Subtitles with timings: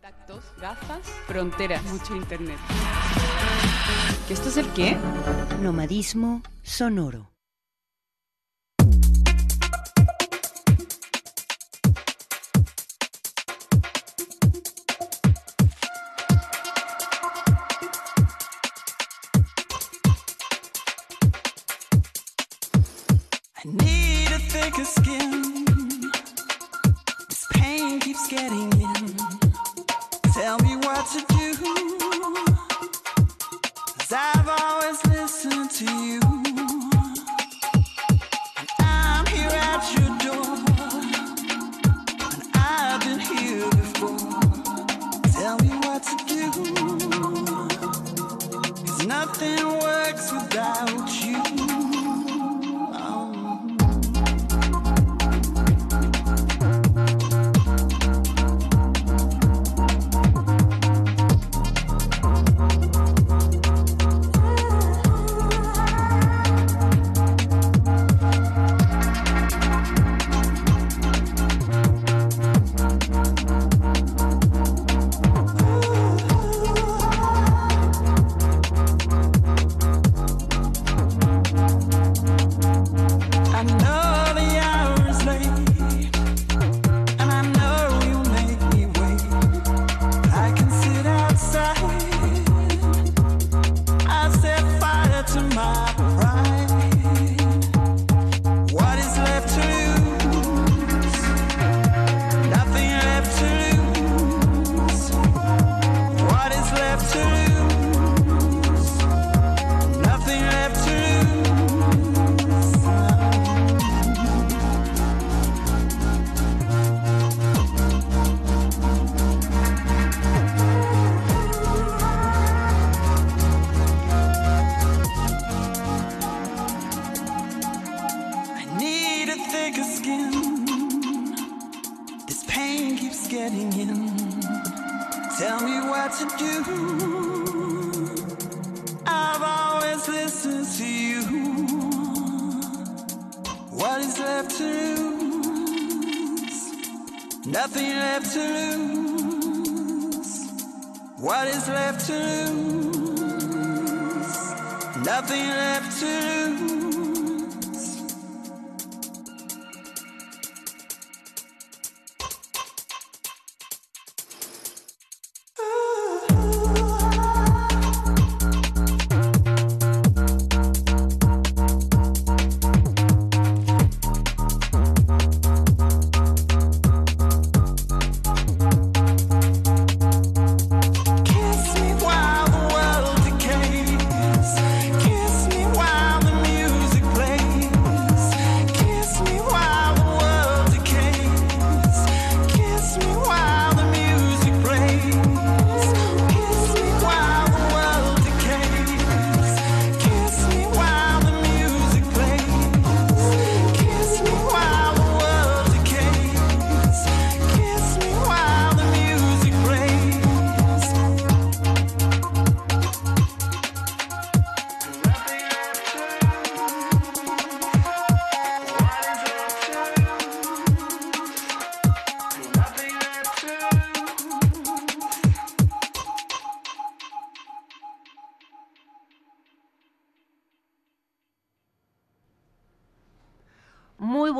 [0.00, 2.56] Contactos, gafas, fronteras, mucho internet.
[4.28, 4.96] ¿Que esto es el qué?
[5.60, 7.32] Nomadismo sonoro.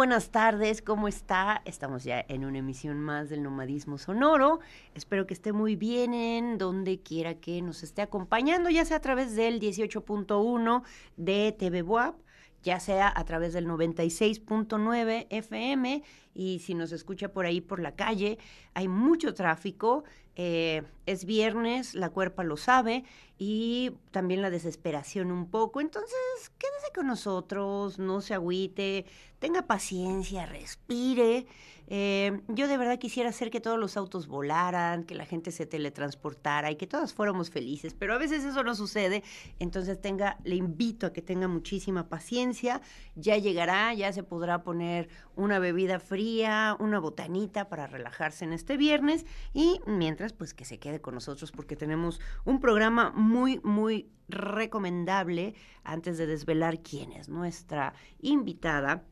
[0.08, 1.60] Buenas tardes, ¿cómo está?
[1.66, 4.58] Estamos ya en una emisión más del Nomadismo Sonoro.
[4.94, 9.00] Espero que esté muy bien en donde quiera que nos esté acompañando, ya sea a
[9.00, 10.82] través del 18.1
[11.18, 12.14] de TV Buap,
[12.62, 16.02] ya sea a través del 96.9 FM
[16.32, 18.38] y si nos escucha por ahí por la calle,
[18.72, 20.04] hay mucho tráfico,
[20.40, 23.02] eh, es viernes, la cuerpa lo sabe
[23.38, 26.16] y también la desesperación un poco, entonces
[26.58, 29.04] quédese con nosotros, no se agüite,
[29.40, 31.46] tenga paciencia, respire.
[31.90, 35.64] Eh, yo de verdad quisiera hacer que todos los autos volaran, que la gente se
[35.64, 39.22] teletransportara y que todos fuéramos felices, pero a veces eso no sucede.
[39.58, 42.82] Entonces tenga, le invito a que tenga muchísima paciencia.
[43.14, 48.76] Ya llegará, ya se podrá poner una bebida fría, una botanita para relajarse en este
[48.76, 49.24] viernes
[49.54, 55.54] y mientras pues que se quede con nosotros porque tenemos un programa muy, muy recomendable
[55.84, 59.04] antes de desvelar quién es nuestra invitada.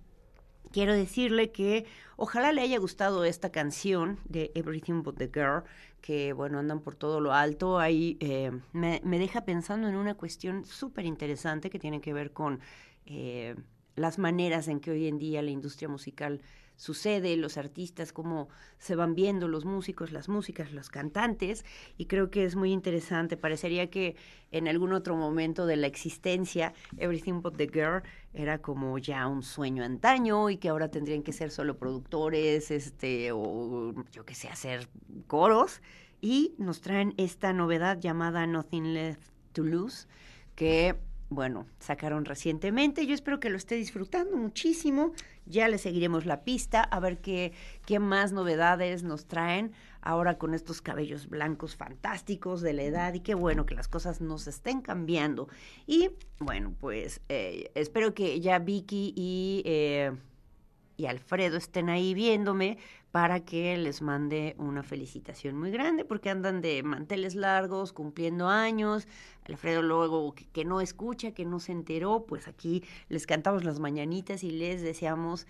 [0.72, 1.86] Quiero decirle que
[2.16, 5.64] ojalá le haya gustado esta canción de Everything But the Girl,
[6.00, 7.78] que bueno, andan por todo lo alto.
[7.78, 12.60] Ahí eh, me, deja pensando en una cuestión súper interesante que tiene que ver con
[13.06, 13.56] eh,
[13.94, 16.40] las maneras en que hoy en día la industria musical
[16.76, 21.64] sucede, los artistas, cómo se van viendo los músicos, las músicas, los cantantes,
[21.96, 23.36] y creo que es muy interesante.
[23.36, 24.16] Parecería que
[24.52, 28.02] en algún otro momento de la existencia, Everything But the Girl
[28.32, 33.32] era como ya un sueño antaño y que ahora tendrían que ser solo productores, este,
[33.32, 34.88] o yo qué sé, hacer
[35.26, 35.80] coros,
[36.20, 40.06] y nos traen esta novedad llamada Nothing Left to Lose,
[40.54, 40.96] que
[41.28, 43.06] bueno, sacaron recientemente.
[43.06, 45.12] Yo espero que lo esté disfrutando muchísimo.
[45.46, 47.52] Ya le seguiremos la pista a ver qué,
[47.86, 49.72] qué más novedades nos traen
[50.02, 54.20] ahora con estos cabellos blancos fantásticos de la edad y qué bueno que las cosas
[54.20, 55.48] nos estén cambiando.
[55.86, 59.62] Y bueno, pues eh, espero que ya Vicky y...
[59.64, 60.12] Eh,
[60.98, 62.78] y Alfredo estén ahí viéndome
[63.16, 69.08] para que les mande una felicitación muy grande porque andan de manteles largos, cumpliendo años.
[69.46, 74.44] Alfredo luego que, no escucha, que no se enteró, pues aquí les cantamos las mañanitas
[74.44, 75.46] y les deseamos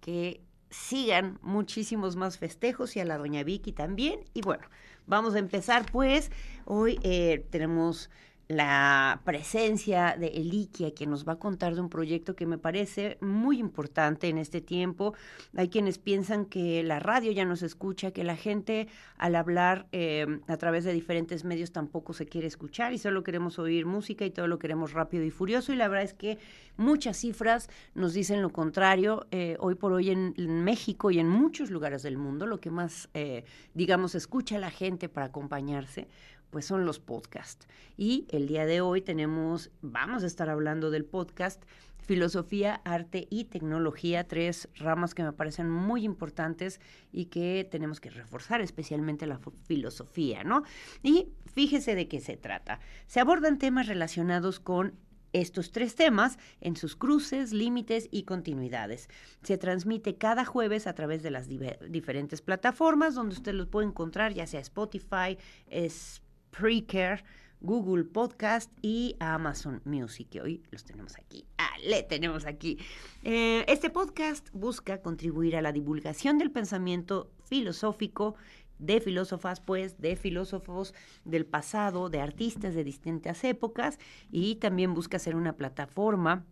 [0.00, 0.40] que
[0.70, 4.20] sigan muchísimos más festejos y a la doña Vicky también.
[4.32, 4.66] Y bueno,
[5.06, 6.30] vamos a empezar pues.
[6.64, 8.08] Hoy eh, tenemos
[8.50, 13.16] la presencia de Eliquia, que nos va a contar de un proyecto que me parece
[13.20, 15.14] muy importante en este tiempo.
[15.56, 18.88] Hay quienes piensan que la radio ya no se escucha, que la gente
[19.18, 23.60] al hablar eh, a través de diferentes medios tampoco se quiere escuchar y solo queremos
[23.60, 25.72] oír música y todo lo queremos rápido y furioso.
[25.72, 26.38] Y la verdad es que
[26.76, 29.28] muchas cifras nos dicen lo contrario.
[29.30, 32.72] Eh, hoy por hoy en, en, México y en muchos lugares del mundo, lo que
[32.72, 33.44] más, eh,
[33.74, 36.08] digamos, escucha la gente para acompañarse
[36.50, 37.66] pues son los podcasts.
[37.96, 41.64] Y el día de hoy tenemos, vamos a estar hablando del podcast
[42.10, 46.80] filosofía, arte y tecnología, tres ramas que me parecen muy importantes
[47.12, 50.64] y que tenemos que reforzar, especialmente la filosofía, ¿no?
[51.04, 52.80] Y fíjese de qué se trata.
[53.06, 54.94] Se abordan temas relacionados con
[55.32, 59.08] estos tres temas en sus cruces, límites y continuidades.
[59.44, 64.34] Se transmite cada jueves a través de las diferentes plataformas donde usted los puede encontrar,
[64.34, 65.38] ya sea Spotify,
[65.68, 67.24] es Precare,
[67.60, 71.44] Google Podcast y Amazon Music, hoy los tenemos aquí.
[71.58, 72.78] Ah, le tenemos aquí.
[73.22, 78.34] Eh, este podcast busca contribuir a la divulgación del pensamiento filosófico
[78.78, 80.94] de filósofas, pues, de filósofos
[81.24, 83.98] del pasado, de artistas de distintas épocas,
[84.30, 86.46] y también busca ser una plataforma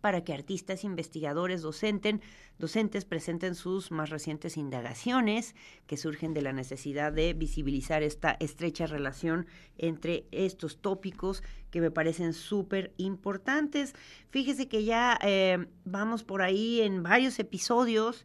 [0.00, 5.54] para que artistas, investigadores, docentes presenten sus más recientes indagaciones
[5.86, 9.46] que surgen de la necesidad de visibilizar esta estrecha relación
[9.78, 13.94] entre estos tópicos que me parecen súper importantes.
[14.30, 18.24] Fíjese que ya eh, vamos por ahí en varios episodios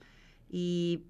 [0.50, 1.04] y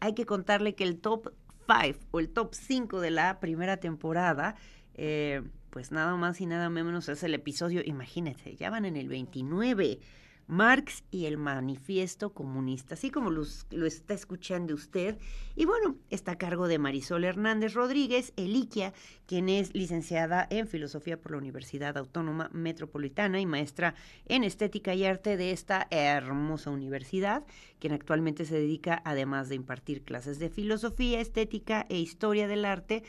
[0.00, 1.32] hay que contarle que el top
[1.66, 4.56] 5 o el top 5 de la primera temporada
[4.94, 5.42] eh,
[5.74, 9.98] pues nada más y nada menos es el episodio, imagínense, ya van en el 29.
[10.46, 13.42] Marx y el manifiesto comunista, así como lo
[13.86, 15.18] está escuchando usted.
[15.56, 18.92] Y bueno, está a cargo de Marisol Hernández Rodríguez, Eliquia,
[19.26, 25.04] quien es licenciada en Filosofía por la Universidad Autónoma Metropolitana y maestra en Estética y
[25.04, 27.42] Arte de esta hermosa universidad,
[27.80, 33.02] quien actualmente se dedica, además de impartir clases de filosofía, estética e historia del arte,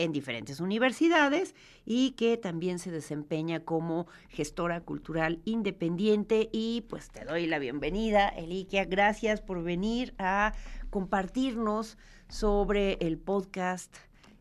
[0.00, 1.54] en diferentes universidades
[1.84, 8.28] y que también se desempeña como gestora cultural independiente y pues te doy la bienvenida,
[8.28, 10.54] Eliquia, gracias por venir a
[10.88, 13.94] compartirnos sobre el podcast.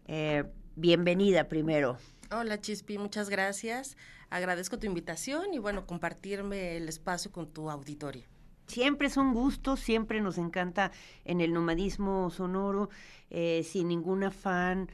[0.08, 0.46] Eh,
[0.78, 1.98] bienvenida primero.
[2.32, 3.98] Hola Chispi, muchas gracias.
[4.30, 8.24] Agradezco tu invitación y bueno, compartirme el espacio con tu auditorio.
[8.68, 10.94] Siempre es un gusto, siempre nos encanta
[11.26, 12.90] en el nomadismo sonoro,
[13.30, 14.90] eh, sin ningún afán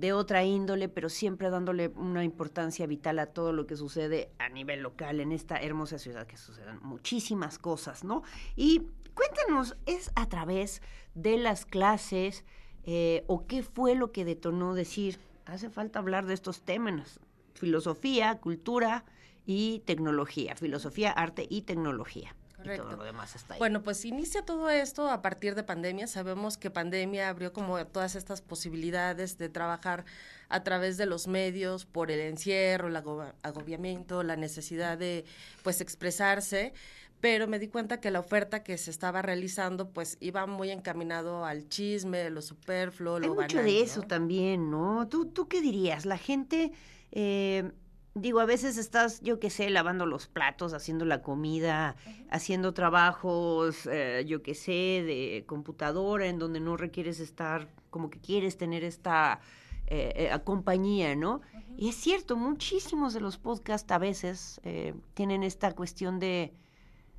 [0.00, 4.48] de otra índole, pero siempre dándole una importancia vital a todo lo que sucede a
[4.48, 8.22] nivel local en esta hermosa ciudad que suceden muchísimas cosas, ¿no?
[8.56, 8.82] Y
[9.14, 10.82] cuéntanos, ¿es a través
[11.14, 12.44] de las clases
[12.84, 17.20] eh, o qué fue lo que detonó decir, hace falta hablar de estos temas,
[17.54, 19.04] filosofía, cultura
[19.46, 22.34] y tecnología, filosofía, arte y tecnología?
[22.64, 22.84] Correcto.
[22.84, 23.58] Y todo lo demás está ahí.
[23.58, 26.06] Bueno, pues inicia todo esto a partir de pandemia.
[26.06, 30.04] Sabemos que pandemia abrió como todas estas posibilidades de trabajar
[30.48, 35.24] a través de los medios por el encierro, el agobiamiento, la necesidad de
[35.62, 36.72] pues expresarse
[37.20, 41.46] pero me di cuenta que la oferta que se estaba realizando pues iba muy encaminado
[41.46, 44.06] al chisme, lo superfluo, Hay lo mucho banal, de eso ¿no?
[44.08, 45.08] también, ¿no?
[45.08, 46.04] ¿Tú, ¿Tú qué dirías?
[46.04, 46.72] La gente...
[47.12, 47.72] Eh,
[48.14, 51.96] digo, a veces estás, yo qué sé, lavando los platos, haciendo la comida,
[52.30, 54.72] haciendo trabajos, eh, yo qué sé,
[55.04, 59.40] de computadora, en donde no requieres estar, como que quieres tener esta
[59.86, 61.42] eh, eh, compañía, ¿no?
[61.76, 66.54] Y es cierto, muchísimos de los podcasts a veces eh, tienen esta cuestión de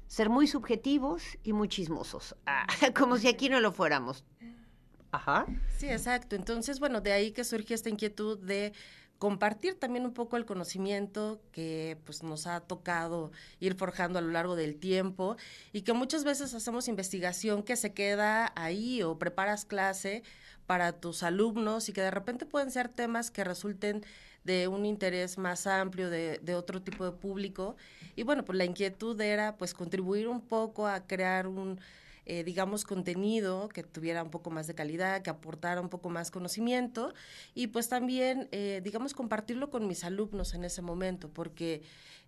[0.08, 2.66] ser muy subjetivos y muy chismosos, Ah,
[2.98, 4.24] como si aquí no lo fuéramos.
[5.12, 5.46] Ajá.
[5.78, 6.36] Sí, exacto.
[6.36, 8.74] Entonces, bueno, de ahí que surge esta inquietud de
[9.20, 14.30] compartir también un poco el conocimiento que pues nos ha tocado ir forjando a lo
[14.30, 15.38] largo del tiempo
[15.72, 20.24] y que muchas veces hacemos investigación que se queda ahí o preparas clase
[20.66, 24.04] para tus alumnos y que de repente pueden ser temas que resulten
[24.44, 27.76] de un interés más amplio de, otro tipo de público.
[28.16, 31.80] Y bueno pues la inquietud era pues contribuir un poco a crear un
[32.26, 36.32] eh, digamos, contenido que tuviera un poco más de calidad, que aportara un poco más
[36.32, 37.14] conocimiento
[37.54, 41.84] y pues también, eh, digamos, compartirlo con mis alumnos en ese momento, porque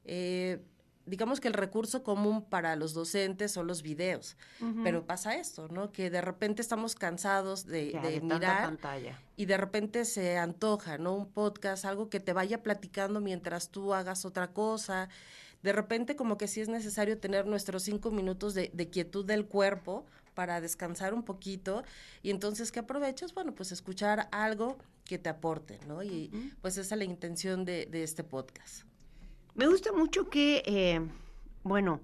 [0.06, 0.62] eh,
[1.06, 4.36] digamos que el recurso común para los docentes son los videos,
[4.84, 5.92] pero pasa esto, ¿no?
[5.94, 9.20] Que de repente estamos cansados de, Ya, de de tanta mirar pantalla.
[9.38, 11.14] y de repente se antoja, ¿no?
[11.16, 15.08] Un podcast, algo que te vaya platicando mientras tú hagas otra cosa.
[15.64, 19.46] De repente como que sí es necesario tener nuestros cinco minutos de, de quietud del
[19.46, 21.84] cuerpo para descansar un poquito
[22.22, 26.04] y entonces que aproveches, bueno, pues escuchar algo que te aporte, ¿no?
[26.04, 26.30] Y
[26.62, 28.84] pues esa es la intención de, de este podcast.
[29.56, 31.02] Me gusta mucho que, eh,
[31.64, 32.02] bueno,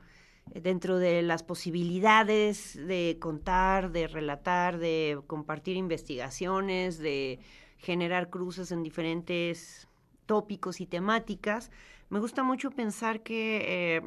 [0.48, 7.40] dentro de las posibilidades de contar, de relatar, de compartir investigaciones, de
[7.78, 9.88] generar cruces en diferentes
[10.26, 11.70] tópicos y temáticas,
[12.14, 14.02] me gusta mucho pensar que eh,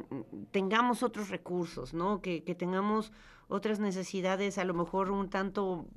[0.51, 2.21] tengamos otros recursos, ¿no?
[2.21, 3.11] Que, que tengamos
[3.49, 5.87] otras necesidades, a lo mejor un tanto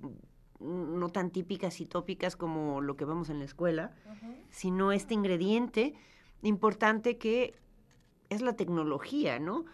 [0.59, 3.93] mm, no tan típicas y tópicas como lo que vemos en la escuela,
[4.49, 5.95] sino este ingrediente
[6.43, 7.55] importante que
[8.29, 9.67] es la tecnología, ¿no?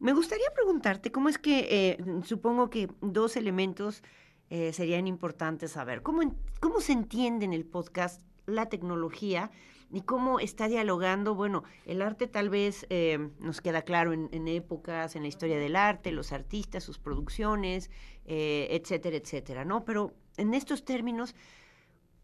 [0.00, 4.02] Me gustaría preguntarte cómo es que, eh, supongo que dos elementos
[4.50, 6.02] eh, serían importantes saber.
[6.02, 6.20] ¿Cómo,
[6.60, 9.50] ¿Cómo se entiende en el podcast la tecnología
[9.90, 11.34] y cómo está dialogando?
[11.34, 15.58] Bueno, el arte tal vez eh, nos queda claro en, en épocas, en la historia
[15.58, 17.90] del arte, los artistas, sus producciones,
[18.26, 19.84] eh, etcétera, etcétera, ¿no?
[19.84, 21.34] Pero en estos términos,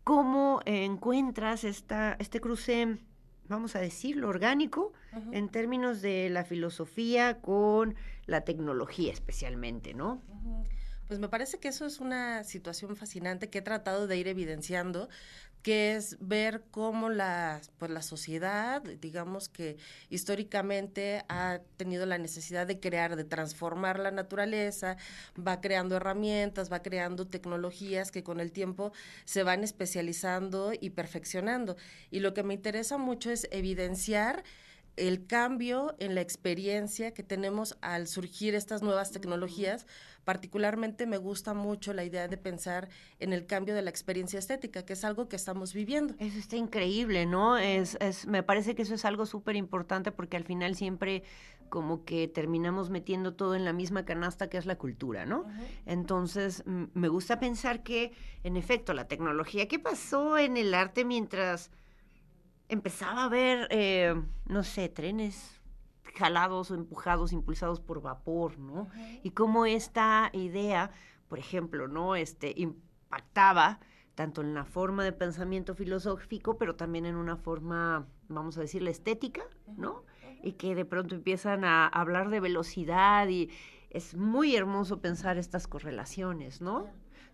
[0.04, 2.98] ¿cómo encuentras esta, este cruce,
[3.48, 4.92] vamos a decirlo, orgánico,
[5.32, 7.96] en términos de la filosofía con
[8.26, 10.22] la tecnología especialmente, ¿no?
[11.08, 15.08] Pues me parece que eso es una situación fascinante que he tratado de ir evidenciando,
[15.66, 19.78] que es ver cómo la, pues la sociedad, digamos que
[20.10, 24.96] históricamente ha tenido la necesidad de crear, de transformar la naturaleza,
[25.36, 28.92] va creando herramientas, va creando tecnologías que con el tiempo
[29.24, 31.76] se van especializando y perfeccionando.
[32.12, 34.44] Y lo que me interesa mucho es evidenciar
[34.96, 39.86] el cambio en la experiencia que tenemos al surgir estas nuevas tecnologías.
[40.26, 42.88] Particularmente me gusta mucho la idea de pensar
[43.20, 46.16] en el cambio de la experiencia estética, que es algo que estamos viviendo.
[46.18, 47.56] Eso está increíble, ¿no?
[47.56, 51.22] Es, es, me parece que eso es algo súper importante porque al final siempre
[51.68, 55.44] como que terminamos metiendo todo en la misma canasta que es la cultura, ¿no?
[55.84, 58.10] Entonces, me gusta pensar que,
[58.42, 61.70] en efecto, la tecnología, ¿qué pasó en el arte mientras
[62.68, 65.55] empezaba a ver, eh, no sé, trenes
[66.16, 68.88] jalados o empujados, impulsados por vapor, ¿no?
[69.22, 70.90] Y cómo esta idea,
[71.28, 72.16] por ejemplo, ¿no?
[72.16, 73.80] Este, impactaba
[74.14, 78.82] tanto en la forma de pensamiento filosófico, pero también en una forma, vamos a decir,
[78.82, 79.42] la estética,
[79.76, 80.04] ¿no?
[80.42, 83.50] Y que de pronto empiezan a hablar de velocidad y
[83.90, 86.86] es muy hermoso pensar estas correlaciones, ¿no?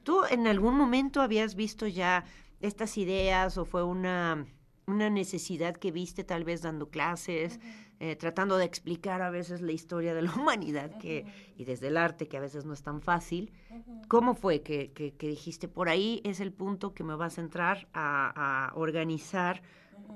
[0.03, 2.25] ¿Tú en algún momento habías visto ya
[2.61, 4.47] estas ideas o fue una,
[4.87, 7.61] una necesidad que viste tal vez dando clases,
[8.03, 11.25] eh, tratando de explicar a veces la historia de la humanidad que,
[11.57, 13.53] y desde el arte, que a veces no es tan fácil?
[14.09, 17.31] ¿Cómo fue que, que- que dijiste, por ahí es el punto que me va a
[17.31, 19.63] centrar a, a organizar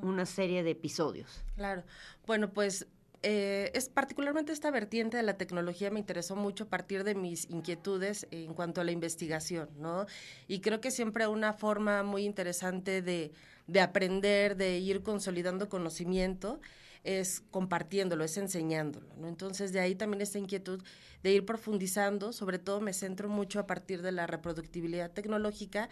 [0.03, 1.45] una serie de episodios?
[1.55, 1.83] Claro.
[2.27, 2.87] Bueno, pues
[3.23, 7.49] eh, es particularmente esta vertiente de la tecnología me interesó mucho a partir de mis
[7.51, 10.07] inquietudes en cuanto a la investigación, ¿no?
[10.49, 13.33] Y creo que siempre una forma muy interesante de,
[13.67, 16.61] de aprender, de ir consolidando conocimiento,
[17.07, 19.29] es compartiéndolo, es enseñándolo, ¿no?
[19.29, 20.83] Entonces de ahí también esta inquietud
[21.23, 25.89] de ir profundizando, sobre todo me centro mucho a partir de la reproductibilidad tecnológica,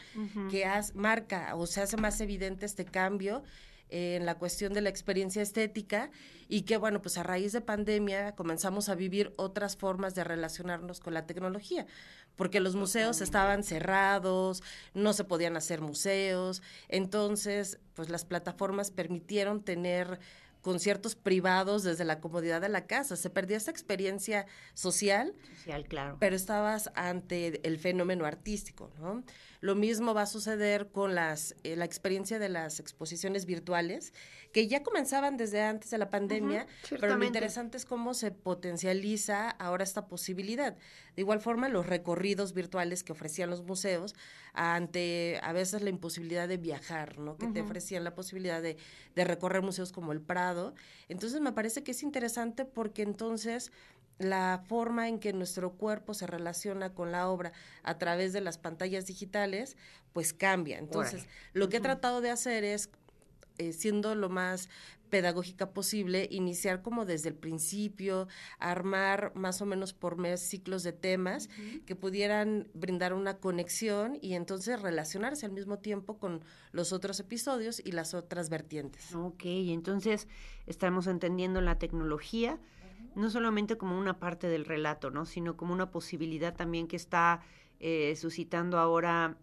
[0.50, 3.42] que has- marca o se hace más evidente este cambio
[3.90, 6.10] en la cuestión de la experiencia estética
[6.48, 10.98] y que, bueno, pues a raíz de pandemia comenzamos a vivir otras formas de relacionarnos
[11.00, 11.86] con la tecnología,
[12.34, 14.62] porque los museos estaban cerrados,
[14.94, 20.18] no se podían hacer museos, entonces, pues las plataformas permitieron tener
[20.64, 23.14] conciertos privados desde la comodidad de la casa.
[23.16, 26.16] Se perdía esa experiencia social, Social, claro.
[26.18, 29.22] pero estabas ante el fenómeno artístico, ¿no?
[29.64, 34.12] Lo mismo va a suceder con las, eh, la experiencia de las exposiciones virtuales,
[34.52, 36.66] que ya comenzaban desde antes de la pandemia,
[37.00, 40.76] pero lo interesante es cómo se potencializa ahora esta posibilidad.
[41.16, 44.14] De igual forma, los recorridos virtuales que ofrecían los museos
[44.52, 47.38] ante a veces la imposibilidad de viajar, ¿no?
[47.38, 48.76] Que te ofrecían la posibilidad de,
[49.14, 50.74] de recorrer museos como el Prado.
[51.08, 53.72] Entonces, me parece que es interesante porque entonces
[54.18, 57.52] la forma en que nuestro cuerpo se relaciona con la obra
[57.82, 59.76] a través de las pantallas digitales,
[60.12, 60.78] pues cambia.
[60.78, 62.90] Entonces, lo que he tratado de hacer es,
[63.58, 64.68] eh, siendo lo más
[65.10, 68.26] pedagógica posible, iniciar como desde el principio,
[68.58, 71.48] armar más o menos por mes ciclos de temas
[71.86, 76.42] que pudieran brindar una conexión y entonces relacionarse al mismo tiempo con
[76.72, 79.14] los otros episodios y las otras vertientes.
[79.14, 80.26] Ok, entonces
[80.66, 82.58] estamos entendiendo la tecnología
[83.14, 85.24] no solamente como una parte del relato, ¿no?
[85.26, 87.40] Sino como una posibilidad también que está
[87.80, 89.36] eh, suscitando ahora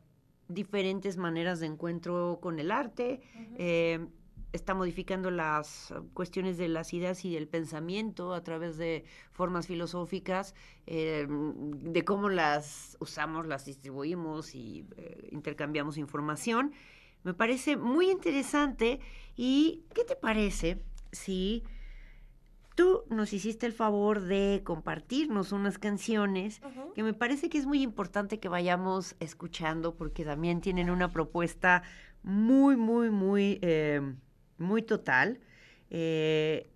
[0.48, 3.22] diferentes maneras de encuentro con el arte.
[3.58, 4.08] eh,
[4.54, 10.56] está modificando las cuestiones de las ideas y del pensamiento a través de formas filosóficas,
[10.88, 16.74] eh, de cómo las usamos, las distribuimos y eh, intercambiamos información.
[17.24, 19.00] Me parece muy interesante.
[19.36, 21.64] ¿Y qué te parece si
[22.82, 26.62] tú nos hiciste el favor de compartirnos unas canciones
[26.96, 31.84] que me parece que es muy importante que vayamos escuchando porque también tienen una propuesta
[32.24, 34.02] muy, muy, muy, eh,
[34.58, 35.42] muy total.
[35.92, 36.72] Eh,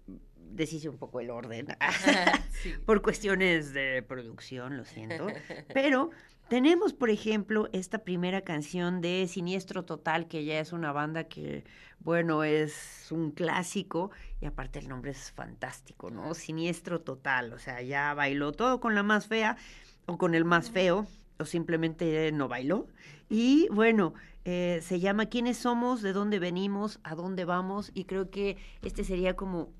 [0.52, 1.66] deshice un poco el orden
[2.62, 2.72] Sí.
[2.86, 5.26] por cuestiones de producción, lo siento.
[5.74, 6.12] Pero
[6.48, 11.64] tenemos, por ejemplo, esta primera canción de Siniestro Total, que ya es una banda que,
[12.00, 14.12] bueno, es un clásico
[14.42, 16.34] y aparte el nombre es fantástico, ¿no?
[16.34, 19.58] Siniestro Total, o sea, ya bailó todo con la más fea
[20.06, 21.08] o con el más feo
[21.40, 22.88] o simplemente no bailó.
[23.30, 24.14] Y bueno,
[24.46, 26.02] eh, se llama ¿Quiénes somos?
[26.02, 27.00] ¿De dónde venimos?
[27.04, 27.92] ¿A dónde vamos?
[27.94, 29.74] Y creo que este sería como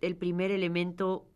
[0.00, 1.26] el primer elemento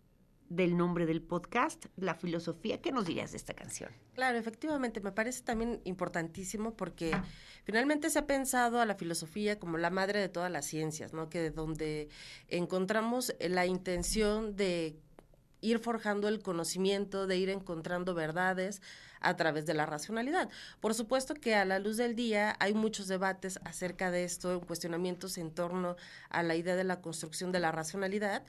[0.48, 2.80] del nombre del podcast, la filosofía.
[2.80, 3.90] ¿Qué nos dirías de esta canción?
[4.14, 7.10] Claro, efectivamente, me parece también importantísimo porque
[7.64, 11.28] finalmente se ha pensado a la filosofía como la madre de todas las ciencias, ¿no?
[11.28, 12.08] Que de donde
[12.48, 14.96] encontramos la intención de
[15.60, 18.82] ir forjando el conocimiento, de ir encontrando verdades
[19.20, 20.48] a través de la racionalidad.
[20.80, 25.38] Por supuesto que a la luz del día hay muchos debates acerca de esto, cuestionamientos
[25.38, 25.96] en torno
[26.28, 28.44] a la idea de la construcción de la racionalidad,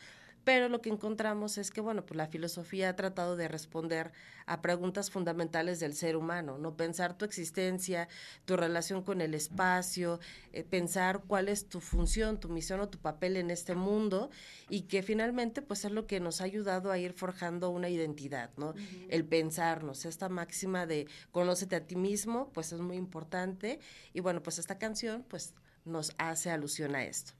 [0.45, 4.12] pero lo que encontramos es que, bueno, pues la filosofía ha tratado de responder
[4.45, 6.77] a preguntas fundamentales del ser humano, ¿no?
[6.77, 8.08] Pensar tu existencia,
[8.45, 10.19] tu relación con el espacio,
[10.53, 14.29] eh, pensar cuál es tu función, tu misión o tu papel en este mundo
[14.69, 18.51] y que finalmente, pues es lo que nos ha ayudado a ir forjando una identidad,
[18.55, 18.75] ¿no?
[19.10, 23.79] El pensarnos, esta máxima de conócete a ti mismo, pues es muy importante
[24.13, 25.55] y bueno, pues esta canción, pues
[25.86, 27.34] nos hace alusión a esto.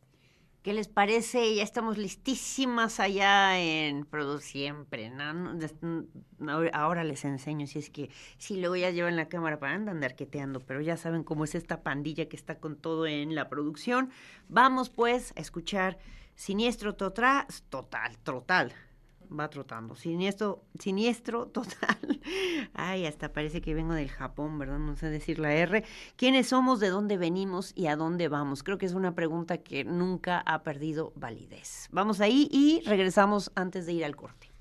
[0.66, 1.54] ¿Qué les parece?
[1.54, 5.12] Ya estamos listísimas allá en Produ siempre,
[6.48, 10.04] ahora- Ahora les enseño, si es que, sí, luego ya llevan la cámara para andar
[10.04, 14.10] arqueteando, pero ya saben cómo es esta pandilla que está con todo en la producción.
[14.50, 16.00] Vamos pues a escuchar
[16.34, 18.74] Siniestro Total, total, total.
[19.32, 19.96] Va trotando.
[19.96, 22.22] Siniestro, siniestro total.
[22.74, 24.80] Ay, hasta parece que vengo del Japón, ¿verdad?
[24.80, 25.84] No sé decir la R.
[26.16, 28.64] ¿Quiénes somos, de dónde venimos y a dónde vamos?
[28.64, 31.88] Creo que es una pregunta que nunca ha perdido validez.
[31.92, 34.52] Vamos ahí y regresamos antes de ir al corte.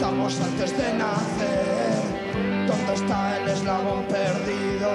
[0.00, 2.00] Estamos antes de nacer.
[2.66, 4.90] ¿Dónde está el eslabón perdido?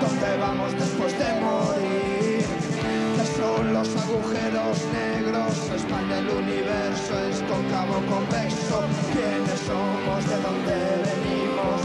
[0.00, 2.44] ¿Dónde vamos después de morir?
[3.16, 5.52] ¿Qué son los agujeros negros?
[5.72, 8.84] Expande el universo, es cóncavo convexo.
[9.12, 10.20] ¿Quiénes somos?
[10.30, 10.76] ¿De dónde
[11.08, 11.80] venimos?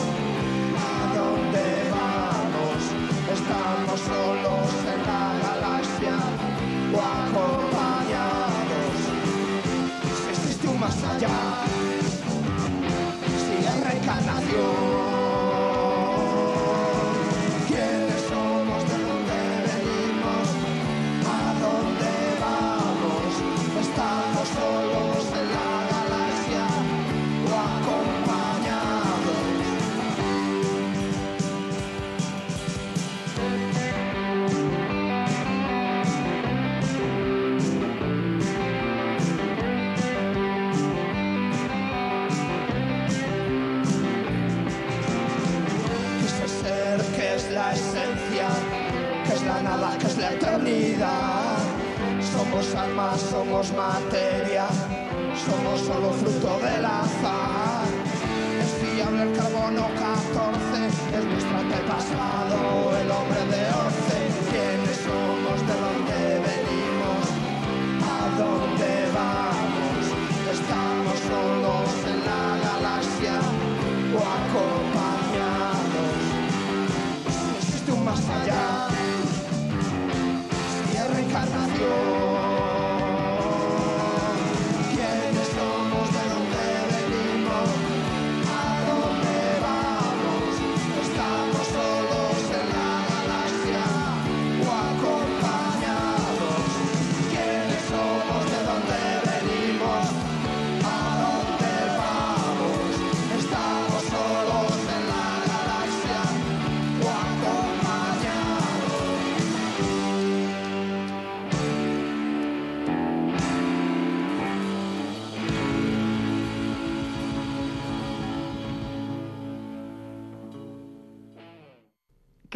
[0.94, 2.82] ¿A dónde vamos?
[3.34, 4.37] ¿Estamos solos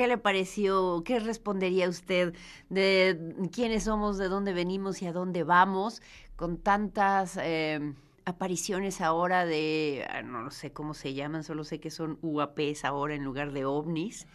[0.02, 1.04] ¿Qué le pareció?
[1.06, 2.34] ¿Qué respondería usted
[2.70, 6.02] de quiénes somos, de dónde venimos y a dónde vamos?
[6.36, 7.94] Con tantas eh,
[8.26, 13.14] apariciones ahora de, ah, no sé cómo se llaman, solo sé que son UAPs ahora
[13.14, 14.26] en lugar de ovnis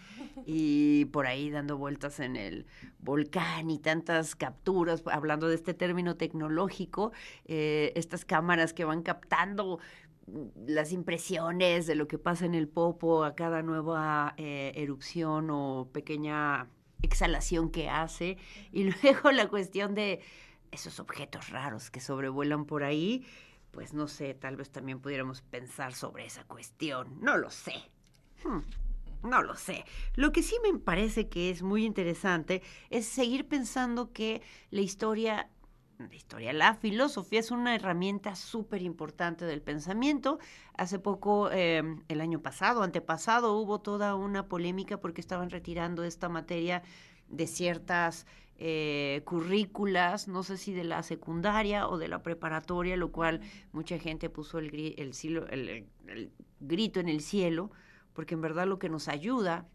[0.45, 2.67] y por ahí dando vueltas en el
[3.01, 7.11] volcán y tantas capturas, hablando de este término tecnológico,
[7.45, 9.81] eh, estas cámaras que van captando
[10.67, 15.89] las impresiones de lo que pasa en el popo a cada nueva eh, erupción o
[15.93, 16.69] pequeña
[17.03, 18.37] exhalación que hace.
[18.73, 20.21] Y luego la cuestión de
[20.71, 23.25] esos objetos raros que sobrevuelan por ahí,
[23.71, 27.19] pues no sé, tal vez también pudiéramos pensar sobre esa cuestión.
[27.21, 27.75] No lo sé.
[28.45, 28.61] Hmm,
[29.23, 29.85] No lo sé.
[30.15, 35.51] Lo que sí me parece que es muy interesante es seguir pensando que la historia
[35.99, 40.39] la historia, la filosofía es una herramienta súper importante del pensamiento.
[40.77, 46.29] Hace poco, eh, el año pasado, antepasado, hubo toda una polémica porque estaban retirando esta
[46.29, 46.83] materia
[47.29, 48.27] de ciertas
[48.59, 53.41] eh, currículas, no sé si de la secundaria o de la preparatoria, lo cual
[53.73, 54.71] mucha gente puso el,
[56.61, 57.71] grito en el cielo,
[58.13, 59.67] porque en verdad lo que nos ayuda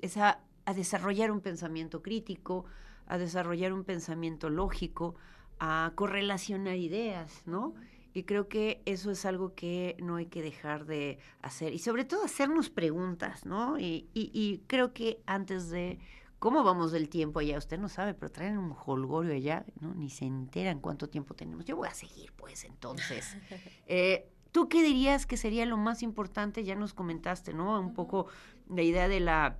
[0.00, 0.40] es a
[0.74, 2.64] desarrollar un pensamiento crítico,
[3.06, 5.16] a desarrollar un pensamiento lógico,
[5.64, 7.72] a correlacionar ideas, ¿no?
[8.14, 11.72] Y creo que eso es algo que no hay que dejar de hacer.
[11.72, 13.78] Y sobre todo hacernos preguntas, ¿no?
[13.78, 15.98] Y, y- y creo que antes de...
[16.40, 17.56] ¿Cómo vamos del tiempo allá?
[17.56, 19.94] Usted no sabe, pero traen un holgorio allá, ¿no?
[19.94, 21.64] Ni se enteran cuánto tiempo tenemos.
[21.64, 23.36] Yo voy a seguir, pues, entonces.
[23.86, 26.64] Eh, ¿Tú qué dirías que sería lo más importante?
[26.64, 27.78] Ya nos comentaste, ¿no?
[27.80, 28.26] Un poco
[28.68, 29.56] la idea de la,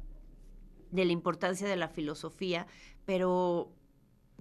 [0.90, 2.66] de la importancia de la filosofía,
[3.06, 3.70] pero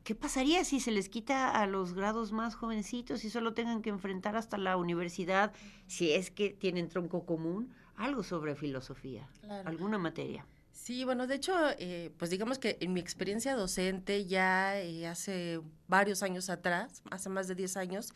[0.04, 3.90] ¿qué pasaría si se les quita a los grados más jovencitos y solo tengan que
[3.90, 5.54] enfrentar hasta la universidad,
[5.88, 9.70] si es que tienen tronco común, algo sobre filosofía, Claro.
[9.70, 10.46] alguna materia?
[10.72, 15.62] Sí, bueno, de hecho, eh, pues digamos que en mi experiencia docente ya eh, hace
[15.88, 18.14] varios años atrás, hace más de 10 años,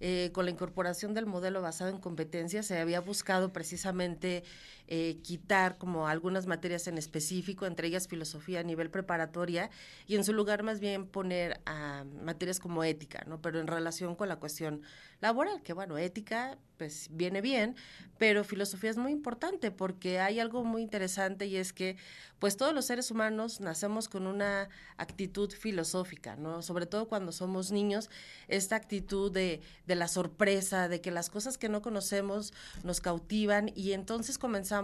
[0.00, 4.42] eh, con la incorporación del modelo basado en competencias, se había buscado precisamente
[4.92, 9.70] eh, quitar como algunas materias en específico, entre ellas filosofía a nivel preparatoria,
[10.08, 13.40] y en su lugar más bien poner a materias como ética, ¿no?
[13.40, 14.82] Pero en relación con la cuestión
[15.20, 17.76] laboral, que bueno, ética pues viene bien,
[18.18, 21.96] pero filosofía es muy importante porque hay algo muy interesante y es que
[22.38, 26.62] pues todos los seres humanos nacemos con una actitud filosófica, ¿no?
[26.62, 28.08] Sobre todo cuando somos niños,
[28.48, 33.70] esta actitud de, de la sorpresa, de que las cosas que no conocemos nos cautivan
[33.74, 34.79] y entonces comenzamos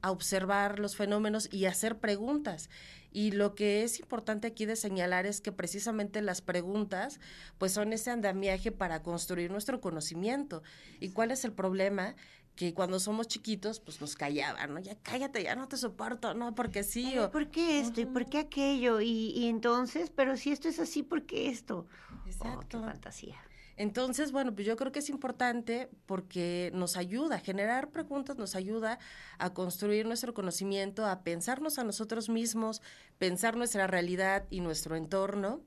[0.00, 2.68] a observar los fenómenos y a hacer preguntas.
[3.10, 7.20] Y lo que es importante aquí de señalar es que precisamente las preguntas
[7.58, 10.62] pues son ese andamiaje para construir nuestro conocimiento.
[11.00, 12.16] ¿Y cuál es el problema?
[12.56, 14.80] Que cuando somos chiquitos pues nos callaban, ¿no?
[14.80, 17.16] Ya cállate, ya no te soporto, no, porque sí.
[17.18, 19.00] O, ¿Por qué esto y por qué aquello?
[19.00, 21.86] Y, y entonces, pero si esto es así, ¿por qué esto?
[22.12, 22.80] Oh, qué Exacto.
[22.80, 23.36] fantasía.
[23.76, 28.98] Entonces, bueno, pues yo creo que es importante porque nos ayuda, generar preguntas nos ayuda
[29.38, 32.82] a construir nuestro conocimiento, a pensarnos a nosotros mismos,
[33.18, 35.60] pensar nuestra realidad y nuestro entorno.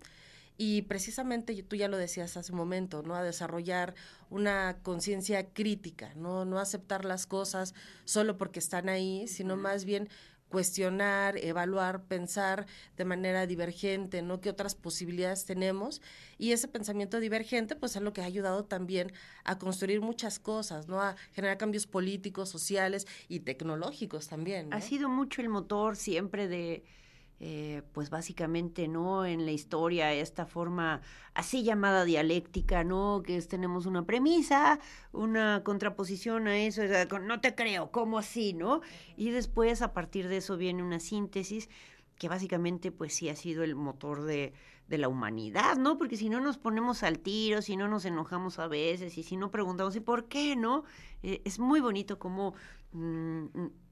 [0.60, 3.16] Y precisamente tú ya lo decías hace un momento, ¿no?
[3.16, 3.94] A desarrollar
[4.32, 6.46] una conciencia crítica, ¿no?
[6.46, 10.10] No aceptar las cosas solo porque están ahí, sino más bien
[10.50, 14.40] cuestionar, evaluar, pensar de manera divergente, ¿no?
[14.40, 16.02] ¿Qué otras posibilidades tenemos?
[16.38, 19.12] Y ese pensamiento divergente, pues es lo que ha ayudado también
[19.44, 21.02] a construir muchas cosas, ¿no?
[21.02, 24.74] A generar cambios políticos, sociales y tecnológicos también.
[24.74, 26.84] Ha sido mucho el motor siempre de,
[27.40, 29.26] eh, pues básicamente, ¿no?
[29.26, 31.02] En la historia, esta forma
[31.36, 33.22] así llamada dialéctica, ¿no?
[33.24, 34.80] Que es, tenemos una premisa,
[35.12, 36.82] una contraposición a eso,
[37.22, 38.82] no te creo, ¿cómo así, no?
[39.16, 41.70] Y después, a partir de eso, viene una síntesis
[42.18, 44.54] que básicamente, pues sí ha sido el motor de,
[44.88, 45.98] de la humanidad, ¿no?
[45.98, 49.38] Porque si no nos ponemos al tiro, si no nos enojamos a veces, y si
[49.38, 50.86] no preguntamos, ¿y por qué, no?
[51.22, 52.56] Eh, es muy bonito cómo
[52.94, 53.46] mm,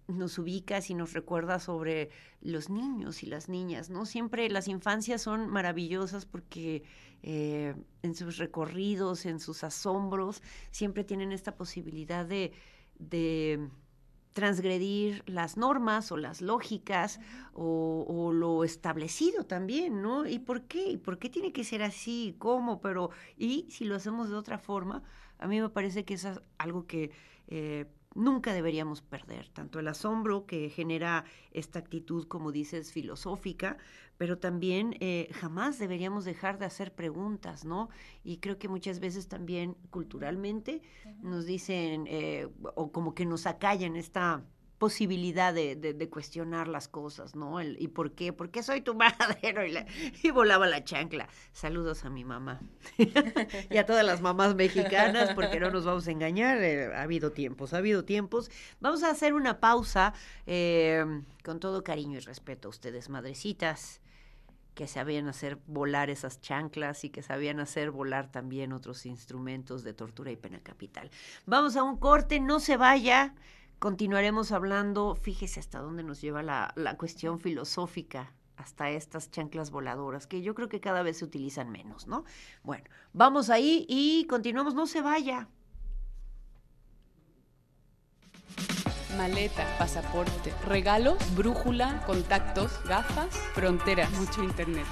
[0.07, 2.09] nos ubicas y nos recuerda sobre
[2.41, 4.05] los niños y las niñas, ¿no?
[4.05, 6.83] Siempre las infancias son maravillosas porque
[7.23, 12.51] eh, en sus recorridos, en sus asombros, siempre tienen esta posibilidad de,
[14.33, 17.21] transgredir las normas o las lógicas
[17.53, 20.27] o, lo establecido también, ¿no?
[20.27, 20.89] ¿Y por qué?
[20.89, 22.35] ¿Y por qué tiene que ser así?
[22.37, 22.81] ¿Cómo?
[22.81, 25.03] Pero, y si lo hacemos de otra forma,
[25.39, 27.11] a mí me parece que es algo que
[27.47, 27.85] eh,
[28.15, 33.77] nunca deberíamos perder, tanto el asombro que genera esta actitud, como dices, filosófica,
[34.17, 37.89] pero también eh, jamás deberíamos dejar de hacer preguntas, ¿no?
[38.23, 40.81] Y creo que muchas veces también culturalmente
[41.21, 44.43] nos dicen, eh, o como que nos acallan esta
[44.77, 47.61] posibilidad de, cuestionar las cosas, ¿no?
[47.61, 48.33] ¿Y por qué?
[48.33, 49.61] ¿Por qué soy tu madero?
[50.21, 51.27] Y volaba la chancla.
[51.51, 52.61] Saludos a mi mamá
[53.69, 56.61] y a todas las mamás mexicanas, porque no nos vamos a engañar.
[56.61, 58.51] Eh, ha habido tiempos, ha habido tiempos.
[58.79, 60.13] Vamos a hacer una pausa
[60.45, 61.03] eh,
[61.43, 64.01] con todo cariño y respeto a ustedes, madrecitas
[64.75, 69.93] que sabían hacer volar esas chanclas y que sabían hacer volar también otros instrumentos de
[69.93, 71.09] tortura y pena capital.
[71.45, 73.33] Vamos a un corte, no se vaya.
[73.79, 80.27] Continuaremos hablando, fíjese hasta dónde nos lleva la, la, cuestión filosófica, hasta estas chanclas voladoras,
[80.27, 82.23] que yo creo que cada vez se utilizan menos, ¿no?
[82.63, 85.49] Bueno, vamos ahí y continuamos, no se vaya.
[89.17, 94.85] Maleta, pasaporte, regalos, brújula, contactos, gafas, frontera, mucho internet.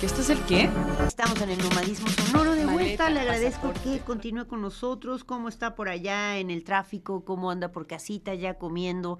[0.00, 0.70] ¿Que esto es el qué?
[1.06, 3.10] Estamos en el nomadismo sonoro de Maleta, vuelta.
[3.10, 3.98] Le agradezco pasaporte.
[3.98, 5.24] que continúe con nosotros.
[5.24, 7.22] ¿Cómo está por allá en el tráfico?
[7.26, 9.18] ¿Cómo anda por casita ya comiendo?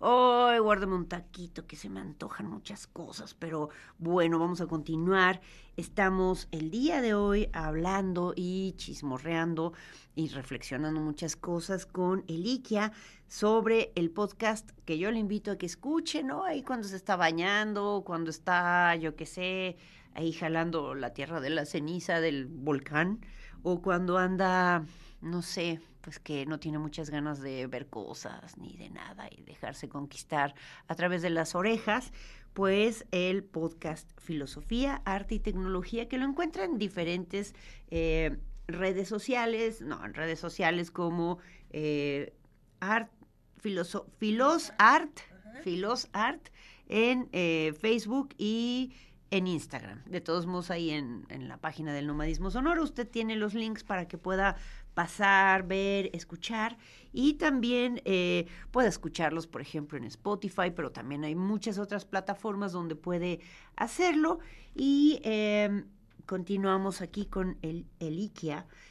[0.00, 4.66] Ay, oh, guárdame un taquito que se me antojan muchas cosas, pero bueno, vamos a
[4.66, 5.40] continuar.
[5.76, 9.72] Estamos el día de hoy hablando y chismorreando
[10.16, 12.90] y reflexionando muchas cosas con Eliquia
[13.28, 16.44] sobre el podcast que yo le invito a que escuche, ¿no?
[16.44, 19.76] Ahí cuando se está bañando, cuando está, yo qué sé,
[20.14, 23.20] ahí jalando la tierra de la ceniza del volcán,
[23.62, 24.84] o cuando anda,
[25.20, 29.42] no sé, pues que no tiene muchas ganas de ver cosas ni de nada y
[29.42, 30.54] dejarse conquistar
[30.86, 32.12] a través de las orejas,
[32.54, 37.54] pues el podcast Filosofía, Arte y Tecnología, que lo encuentra en diferentes
[37.90, 41.38] eh, redes sociales, no, en redes sociales como
[41.70, 42.32] eh,
[42.80, 43.10] Art,
[43.58, 45.20] Filoso, Filos Art,
[45.62, 46.48] Filos Art,
[46.88, 48.92] en eh, Facebook y
[49.30, 50.02] en Instagram.
[50.04, 53.84] De todos modos, ahí en, en, la página del Nomadismo Sonoro, usted tiene los links
[53.84, 54.56] para que pueda
[54.94, 56.76] pasar, ver, escuchar
[57.12, 62.72] y también eh, puede escucharlos, por ejemplo, en Spotify, pero también hay muchas otras plataformas
[62.72, 63.40] donde puede
[63.76, 64.40] hacerlo
[64.74, 65.84] y eh,
[66.26, 68.32] continuamos aquí con el, el.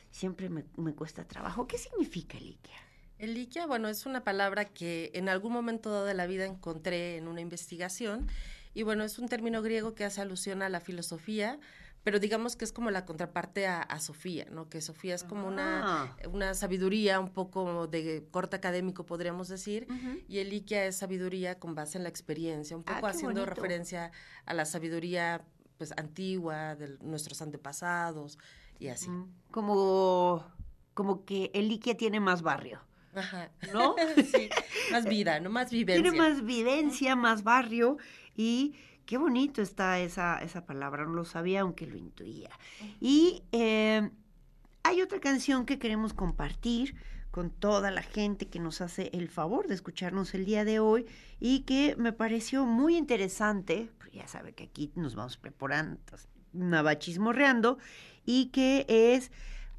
[0.09, 1.67] Siempre me, me cuesta trabajo.
[1.67, 2.87] ¿Qué significa el IKEA?
[3.19, 7.27] El bueno, es una palabra que en algún momento dado de la vida encontré en
[7.27, 8.27] una investigación
[8.73, 11.59] y bueno, es un término griego que hace alusión a la filosofía,
[12.03, 14.69] pero digamos que es como la contraparte a, a Sofía, ¿no?
[14.69, 19.93] Que Sofía es como una, una, sabiduría un poco de corte académico, podríamos decir, uh
[19.93, 20.23] -huh.
[20.27, 23.55] y el Ikia es sabiduría con base en la experiencia, un poco ah, haciendo bonito.
[23.55, 24.11] referencia
[24.45, 25.43] a la sabiduría
[25.77, 28.37] pues antigua de nuestros antepasados
[28.79, 29.09] y así.
[29.51, 30.45] Como,
[30.93, 32.79] como que el Ikia tiene más barrio.
[33.15, 33.51] Ajá.
[33.73, 33.95] ¿No?
[34.31, 34.49] sí,
[34.91, 35.49] más vida, ¿no?
[35.49, 36.03] Más vivencia.
[36.03, 37.97] Tiene más vivencia, más barrio
[38.37, 38.75] y
[39.07, 42.49] Qué bonito está esa, esa palabra, no lo sabía aunque lo intuía.
[42.99, 44.11] Y eh,
[44.83, 46.93] hay otra canción que queremos compartir
[47.31, 51.05] con toda la gente que nos hace el favor de escucharnos el día de hoy
[51.39, 56.01] y que me pareció muy interesante, porque ya sabe que aquí nos vamos preparando,
[56.51, 57.77] navachismorreando,
[58.25, 59.31] y que es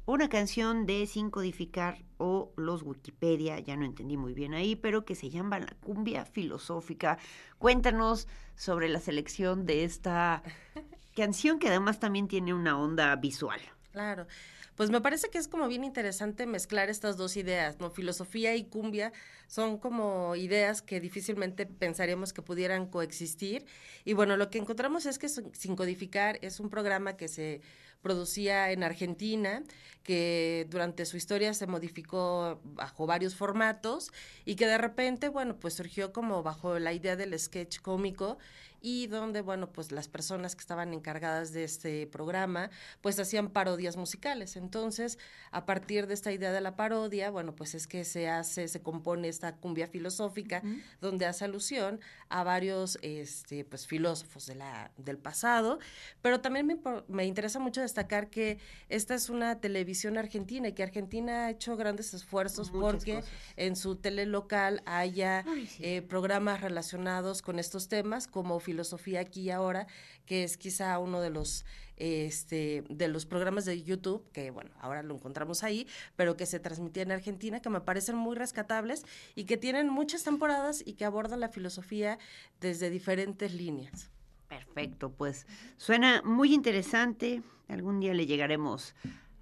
[0.07, 5.05] una canción de Sin Codificar o los Wikipedia, ya no entendí muy bien ahí, pero
[5.05, 7.17] que se llama La Cumbia Filosófica.
[7.57, 10.43] Cuéntanos sobre la selección de esta
[11.15, 13.59] canción que además también tiene una onda visual.
[13.91, 14.27] Claro.
[14.75, 17.89] pues me parece que es como bien interesante mezclar estas dos ideas, ¿no?
[17.89, 19.11] Filosofía y cumbia
[19.47, 23.65] son como ideas que difícilmente pensaríamos que pudieran coexistir.
[24.05, 27.61] Y bueno, lo que encontramos es que Sin Codificar es un programa que se
[28.01, 29.63] producía en Argentina,
[30.03, 34.11] que durante su historia se modificó bajo varios formatos
[34.45, 38.37] y que de repente, bueno, pues surgió como bajo la idea del sketch cómico
[38.81, 42.69] y donde, bueno, pues las personas que estaban encargadas de este programa,
[43.01, 44.55] pues hacían parodias musicales.
[44.55, 45.17] Entonces,
[45.51, 48.81] a partir de esta idea de la parodia, bueno, pues es que se hace, se
[48.81, 50.61] compone esta cumbia filosófica,
[51.01, 55.79] donde hace alusión a varios, este, pues, filósofos de la, del pasado,
[56.21, 60.83] pero también me, me interesa mucho destacar que esta es una televisión argentina y que
[60.83, 63.29] Argentina ha hecho grandes esfuerzos Muchas porque cosas.
[63.57, 65.83] en su tele local haya Ay, sí.
[65.85, 69.87] eh, programas relacionados con estos temas, como Filosofía aquí y ahora,
[70.25, 71.65] que es quizá uno de los
[71.97, 76.57] este de los programas de YouTube que bueno ahora lo encontramos ahí pero que se
[76.57, 79.03] transmitía en Argentina que me parecen muy rescatables
[79.35, 82.17] y que tienen muchas temporadas y que abordan la filosofía
[82.61, 84.09] desde diferentes líneas
[84.49, 85.45] Perfecto, pues
[85.77, 87.43] suena muy interesante.
[87.67, 88.95] Algún día le llegaremos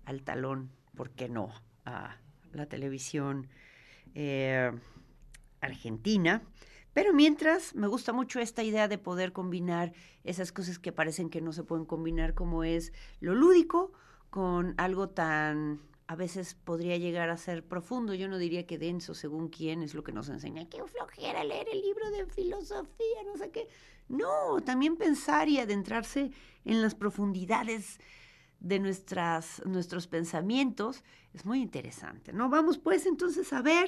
[0.03, 1.53] al talón, ¿por qué no?
[1.85, 2.17] A
[2.51, 3.47] la televisión
[4.15, 4.69] eh,
[5.61, 6.41] argentina.
[6.97, 11.41] Pero mientras, me gusta mucho esta idea de poder combinar esas cosas que parecen que
[11.41, 13.91] no se pueden combinar, como es lo lúdico
[14.31, 18.15] con algo tan, a veces podría llegar a ser profundo.
[18.15, 20.67] Yo no diría que denso, según quién es lo que nos enseña.
[20.69, 23.67] Qué flojera leer el libro de filosofía, no sé qué.
[24.09, 26.31] No, también pensar y adentrarse
[26.65, 27.99] en las profundidades
[28.59, 31.03] de nuestras, nuestros pensamientos
[31.35, 32.49] es muy interesante, ¿no?
[32.49, 33.87] Vamos pues entonces a ver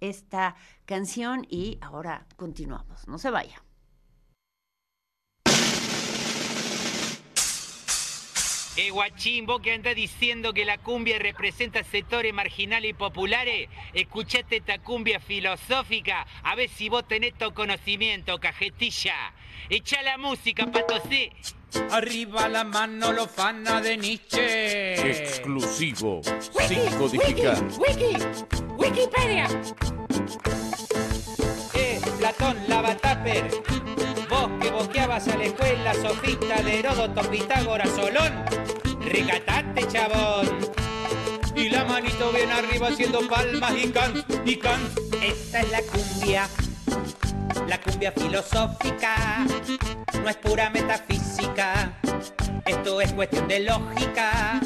[0.00, 3.62] esta canción y ahora continuamos, no se vaya.
[8.78, 14.56] Eh, guachín, vos que andás diciendo que la cumbia representa sectores marginales y populares, escuchate
[14.56, 19.32] esta cumbia filosófica, a ver si vos tenés todo conocimiento, cajetilla.
[19.70, 21.32] Echa la música, patosé.
[21.90, 25.10] Arriba la mano lofana de Nietzsche.
[25.10, 26.20] Exclusivo.
[26.68, 27.56] Sin codificar.
[27.78, 29.46] Wiki, Wikipedia.
[31.74, 33.50] Eh, Platón, Lavataper.
[34.28, 38.32] Vos que boqueabas a la escuela, sofista de Heródoto, Pitágoras, Solón.
[39.00, 40.48] Recatate, chabón.
[41.54, 44.80] Y la manito bien arriba haciendo palmas y can, y can.
[45.22, 46.48] Esta es la cumbia,
[47.66, 49.46] la cumbia filosófica,
[50.22, 51.92] no es pura metafísica,
[52.66, 54.60] esto es cuestión de lógica.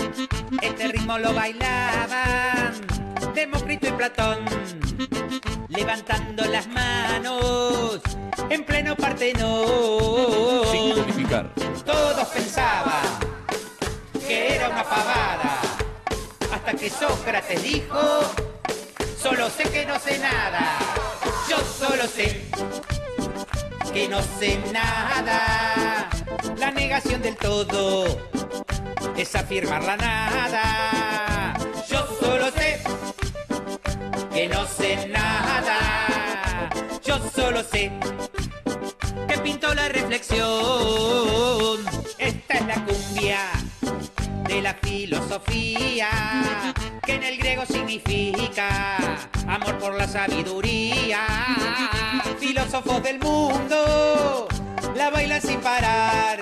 [0.60, 2.90] Este ritmo lo bailaban
[3.34, 4.44] Demócrito y Platón,
[5.68, 8.00] levantando las manos
[8.48, 9.66] en pleno Partenón.
[10.94, 11.50] codificar.
[11.84, 13.04] Todos pensaban
[14.26, 15.60] que era una pavada,
[16.52, 17.98] hasta que Sócrates dijo,
[19.20, 20.78] solo sé que no sé nada,
[21.48, 22.46] yo solo sé
[23.92, 26.08] que no sé nada.
[26.56, 28.04] La negación del todo
[29.16, 31.54] es afirmar la nada.
[31.88, 32.69] Yo solo sé
[34.32, 36.70] que no sé nada.
[37.04, 37.92] Yo solo sé
[39.28, 40.48] que pintó la reflexión.
[42.18, 43.38] Esta es la cumbia
[44.48, 46.08] de la filosofía,
[47.04, 48.96] que en el griego significa
[49.46, 51.20] amor por la sabiduría.
[52.38, 54.48] Filósofos del mundo
[54.96, 56.40] la bailan sin parar.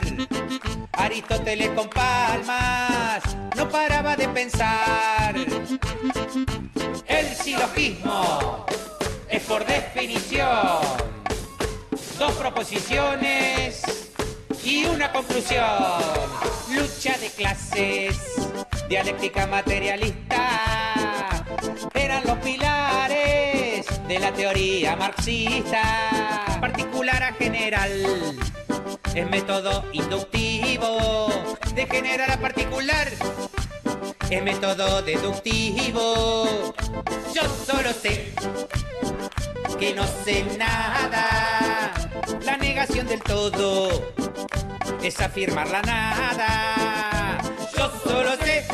[1.08, 3.22] Aristóteles con palmas
[3.56, 5.34] no paraba de pensar.
[7.06, 8.66] El silogismo
[9.26, 10.82] es por definición
[12.18, 13.80] dos proposiciones
[14.62, 15.64] y una conclusión.
[16.74, 18.18] Lucha de clases,
[18.90, 21.42] dialéctica materialista,
[21.94, 26.44] eran los pilares de la teoría marxista.
[26.60, 28.36] Particular a general,
[29.14, 31.28] es método inductivo
[31.74, 33.08] de general a particular.
[34.30, 36.74] Es método deductivo.
[37.34, 38.32] Yo solo sé
[39.78, 41.92] que no sé nada.
[42.44, 44.12] La negación del todo
[45.02, 47.38] es afirmar la nada.
[47.76, 48.66] Yo solo sé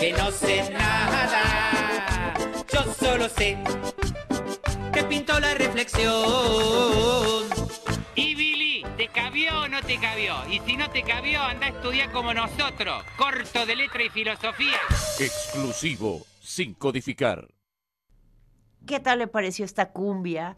[0.00, 2.34] que no sé nada.
[2.72, 3.58] Yo solo sé
[4.92, 6.14] que pintó la reflexión.
[8.14, 8.57] Y Billy,
[8.98, 10.34] ¿te cabió o no te cabió?
[10.50, 14.76] Y si no te cabió, anda a estudiar como nosotros, corto de letra y filosofía.
[15.20, 16.26] Exclusivo.
[16.40, 17.46] Sin codificar.
[18.86, 20.56] ¿Qué tal le pareció esta cumbia?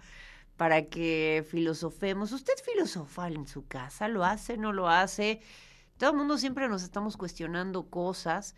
[0.56, 2.32] Para que filosofemos.
[2.32, 4.08] ¿Usted filosofa en su casa?
[4.08, 4.56] ¿Lo hace?
[4.56, 5.40] ¿No lo hace?
[5.98, 8.54] todo el mundo siempre nos estamos cuestionando cosas,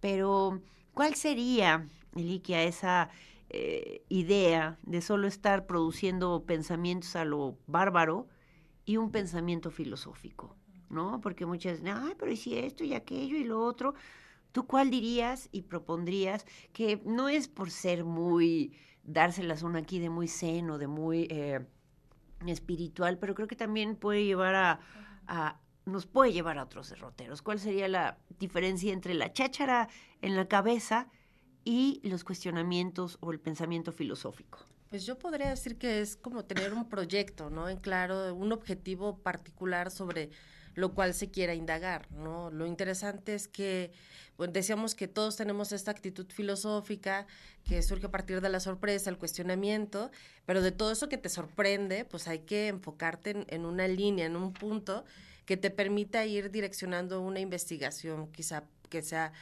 [0.00, 0.60] pero
[0.92, 3.08] ¿cuál sería, Eliquia, esa
[3.48, 8.28] eh, idea de solo estar produciendo pensamientos a lo bárbaro
[8.84, 10.56] y un pensamiento filosófico?
[10.90, 11.20] ¿No?
[11.20, 13.94] Porque muchas dicen, ay, pero ¿y si esto y aquello y lo otro?
[14.52, 20.10] ¿Tú cuál dirías y propondrías que no es por ser muy, dárselas una aquí de
[20.10, 21.66] muy zen o de muy eh,
[22.46, 24.80] espiritual, pero creo que también puede llevar a,
[25.26, 27.42] a- nos puede llevar a otros derroteros.
[27.42, 29.88] ¿Cuál sería la diferencia entre la cháchara
[30.20, 31.08] en la cabeza
[31.64, 34.66] y los cuestionamientos o el pensamiento filosófico?
[34.92, 37.66] Pues yo podría decir que es como tener un proyecto, ¿no?
[37.70, 40.28] En claro, un objetivo particular sobre
[40.74, 42.06] lo cual se quiera indagar.
[42.12, 43.90] Lo interesante es que,
[44.36, 47.26] bueno, decíamos que todos tenemos esta actitud filosófica
[47.64, 50.10] que surge a partir de la sorpresa, el cuestionamiento,
[50.44, 54.26] pero de todo eso que te sorprende, pues hay que enfocarte en, en una línea,
[54.26, 55.06] en un punto
[55.46, 59.32] que te permita ir direccionando una investigación, quizá que sea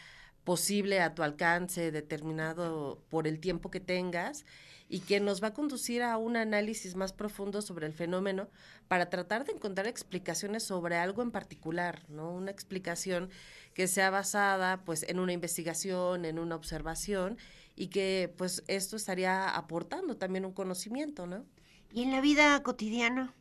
[0.45, 4.45] posible a tu alcance, determinado por el tiempo que tengas,
[4.93, 8.49] y que nos va a conducir a un análisis más profundo sobre el fenómeno
[8.89, 12.33] para tratar de encontrar explicaciones sobre algo en particular, ¿no?
[12.33, 13.31] Una explicación
[13.73, 17.39] que sea basada pues en una investigación, en una observación
[17.77, 21.47] y que pues esto estaría aportando también un conocimiento, ¿no?
[21.93, 23.33] Y en la vida cotidiana,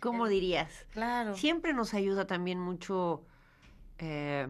[0.00, 0.72] ¿cómo Eh, dirías?
[0.90, 1.36] Claro.
[1.36, 3.24] Siempre nos ayuda también mucho
[3.98, 4.48] eh,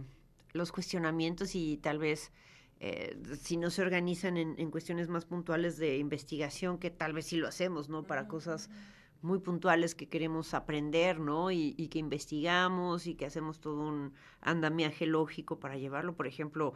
[0.54, 2.32] los cuestionamientos y tal vez
[2.81, 7.27] eh, si no se organizan en, en cuestiones más puntuales de investigación, que tal vez
[7.27, 8.03] sí lo hacemos, ¿no?
[8.03, 8.68] Para cosas
[9.22, 11.51] muy puntuales que queremos aprender, ¿no?
[11.51, 16.14] Y, y que investigamos y que hacemos todo un andamiaje lógico para llevarlo.
[16.14, 16.74] Por ejemplo,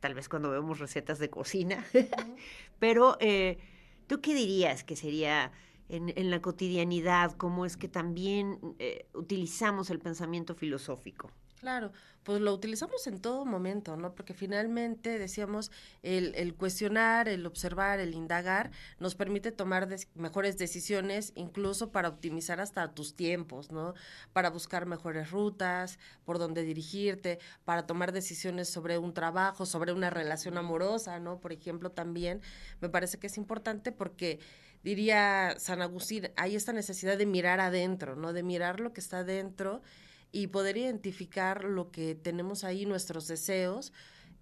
[0.00, 1.84] tal vez cuando vemos recetas de cocina.
[2.78, 3.58] Pero, eh,
[4.06, 5.52] ¿tú qué dirías que sería
[5.88, 7.32] en, la cotidianidad?
[7.32, 11.30] ¿Cómo es que también eh, utilizamos el pensamiento filosófico?
[11.64, 11.92] Claro,
[12.24, 14.14] pues lo utilizamos en todo momento, ¿no?
[14.14, 15.70] Porque finalmente, decíamos,
[16.02, 22.92] el, cuestionar, el observar, el indagar, nos permite tomar mejores decisiones, incluso para optimizar hasta
[22.92, 23.94] tus tiempos, ¿no?
[24.34, 30.10] Para buscar mejores rutas, por dónde dirigirte, para tomar decisiones sobre un trabajo, sobre una
[30.10, 31.40] relación amorosa, ¿no?
[31.40, 32.42] Por ejemplo, también
[32.82, 34.38] me parece que es importante porque
[34.84, 38.32] diría San Agustín, hay esta necesidad de mirar adentro, ¿no?
[38.32, 39.82] De mirar lo que está adentro
[40.30, 43.92] y poder identificar lo que tenemos ahí, nuestros deseos,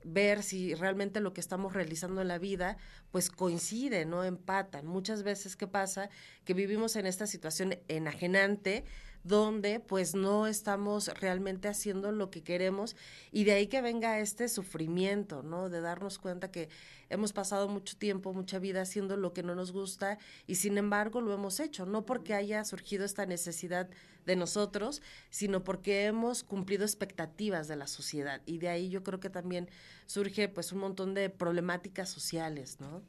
[0.05, 2.77] ver si realmente lo que estamos realizando en la vida
[3.13, 4.87] pues coincide, no empatan.
[4.87, 6.11] Muchas veces qué pasa
[6.45, 8.85] que vivimos en esta situación enajenante
[9.25, 12.97] donde pues no estamos realmente haciendo lo que queremos
[13.31, 15.69] y de ahí que venga este sufrimiento, ¿no?
[15.69, 16.69] De darnos cuenta que
[17.09, 21.21] hemos pasado mucho tiempo, mucha vida haciendo lo que no nos gusta y sin embargo
[21.21, 23.89] lo hemos hecho, no porque haya surgido esta necesidad
[24.27, 29.21] de nosotros, sino porque hemos cumplido expectativas de la sociedad y de ahí yo creo
[29.21, 29.69] que también
[30.07, 33.03] surge pues un montón de problemáticas sociales, ¿no?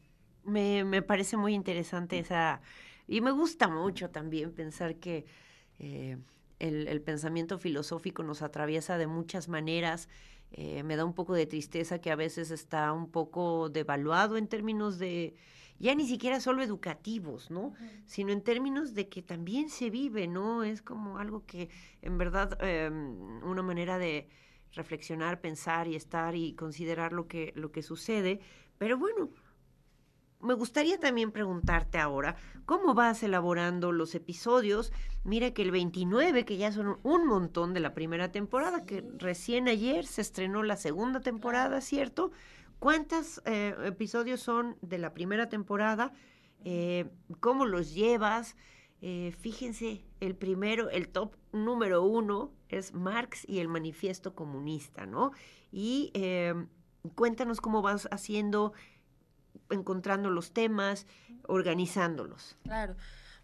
[0.43, 2.61] Me, me parece muy interesante esa...
[3.07, 5.25] Y me gusta mucho también pensar que
[5.79, 6.17] eh,
[6.59, 10.09] el, el pensamiento filosófico nos atraviesa de muchas maneras.
[10.51, 14.47] Eh, me da un poco de tristeza que a veces está un poco devaluado en
[14.47, 15.35] términos de,
[15.79, 17.73] ya ni siquiera solo educativos, ¿no?
[18.05, 20.63] Sino en términos de que también se vive, ¿no?
[20.63, 21.69] Es como algo que
[22.03, 22.89] en verdad eh,
[23.43, 24.29] una manera de
[24.73, 28.39] reflexionar, pensar y estar y considerar lo que, lo que sucede.
[28.77, 29.29] Pero bueno,
[30.43, 32.35] me gustaría también preguntarte ahora,
[32.65, 34.91] ¿cómo vas elaborando los episodios?
[35.23, 39.67] Mira que el 29, que ya son un montón de la primera temporada, que recién
[39.67, 42.31] ayer se estrenó la segunda temporada, ¿cierto?
[42.79, 46.11] ¿Cuántos eh, episodios son de la primera temporada?
[46.65, 48.57] Eh, ¿Cómo los llevas?
[49.01, 55.31] Eh, fíjense, el primero, el top número uno es Marx y el manifiesto comunista, ¿no?
[55.71, 56.11] Y
[57.15, 58.73] cuéntanos cómo vas haciendo
[59.69, 61.07] encontrando los temas,
[61.47, 62.55] organizándolos.
[62.63, 62.95] Claro.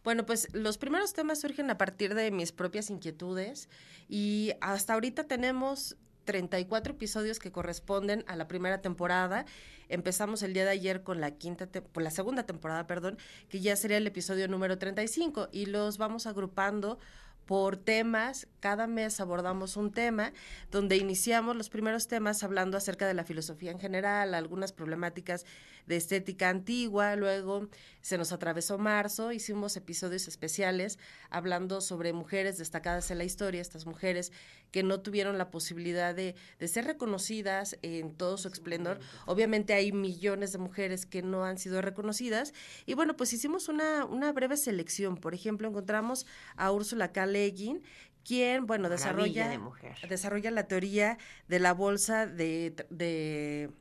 [0.03, 3.69] Bueno, pues los primeros temas surgen a partir de mis propias inquietudes
[4.07, 5.97] y hasta ahorita tenemos
[6.29, 9.45] 34 episodios que corresponden a la primera temporada.
[9.89, 13.17] Empezamos el día de ayer con la quinta la segunda temporada, perdón,
[13.49, 16.99] que ya sería el episodio número 35 y los vamos agrupando
[17.49, 18.47] por temas.
[18.59, 20.33] Cada mes abordamos un tema
[20.69, 25.47] donde iniciamos los primeros temas hablando acerca de la filosofía en general, algunas problemáticas
[25.89, 27.67] de estética antigua, luego
[28.01, 30.99] se nos atravesó marzo, hicimos episodios especiales
[31.31, 34.31] hablando sobre mujeres destacadas en la historia, estas mujeres
[34.71, 38.99] que no tuvieron la posibilidad de, de ser reconocidas en todo su esplendor.
[39.25, 42.53] Obviamente hay millones de mujeres que no han sido reconocidas
[42.85, 45.17] y bueno, pues hicimos una, una breve selección.
[45.17, 47.25] Por ejemplo, encontramos a Úrsula K.
[47.25, 47.81] Le Guin,
[48.23, 51.17] quien, bueno, Maravilla desarrolla, de desarrolla la teoría
[51.47, 53.71] de la bolsa de, de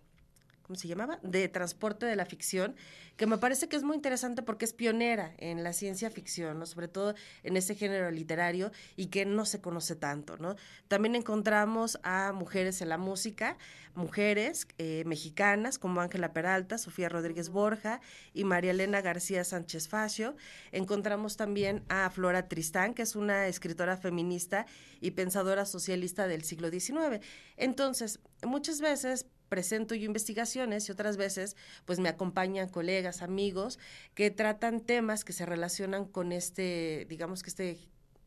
[0.69, 1.19] ¿cómo se llamaba?
[1.23, 2.77] De transporte de la ficción,
[3.17, 6.67] que me parece que es muy interesante porque es pionera en la ciencia ficción, ¿no?
[6.67, 10.57] Sobre todo en ese género literario y que no se conoce tanto, ¿no?
[10.87, 13.57] También encontramos a mujeres en la música,
[13.95, 18.03] mujeres eh, mexicanas como Ángela Peralta, Sofía Rodríguez Borja
[18.35, 20.37] y María Elena García Sánchez Facio.
[20.71, 24.67] Encontramos también a Flora Tristán, que es una escritora feminista
[25.01, 27.25] y pensadora socialista del siglo XIX.
[27.57, 33.79] Entonces, muchas veces presento yo investigaciones y otras veces pues me acompañan colegas, amigos
[34.15, 37.79] que tratan temas que se relacionan con este, digamos que este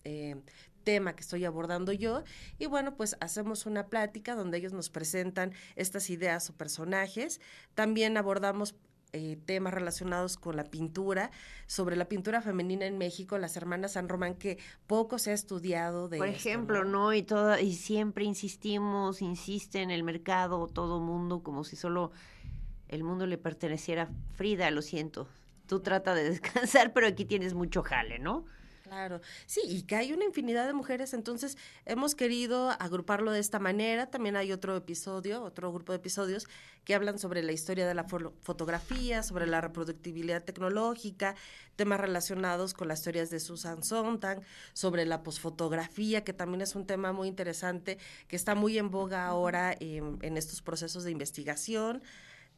[0.04, 0.36] eh,
[0.84, 2.24] tema que estoy abordando yo.
[2.60, 7.40] Y bueno pues hacemos una plática donde ellos nos presentan estas ideas o personajes.
[7.76, 8.76] También abordamos
[9.14, 11.32] eh, temas relacionados con la pintura,
[11.68, 14.58] sobre la pintura femenina en México, las hermanas San Román, que
[14.88, 17.14] poco se ha estudiado de Por esto, ejemplo, ¿no?
[17.14, 22.12] Y toda, y siempre insistimos, insiste en el mercado, todo mundo, como si solo
[22.88, 24.10] el mundo le perteneciera.
[24.34, 25.28] Frida, lo siento.
[25.68, 28.46] Tú trata de descansar, pero aquí tienes mucho jale, ¿no?
[28.92, 33.58] Claro, sí, y que hay una infinidad de mujeres, entonces hemos querido agruparlo de esta
[33.58, 34.08] manera.
[34.08, 36.46] También hay otro episodio, otro grupo de episodios
[36.84, 41.36] que hablan sobre la historia de la fo- fotografía, sobre la reproductibilidad tecnológica,
[41.78, 44.42] temas relacionados con las teorías de Susan Sontag,
[44.74, 49.26] sobre la posfotografía, que también es un tema muy interesante, que está muy en boga
[49.26, 52.04] ahora en estos procesos de investigación.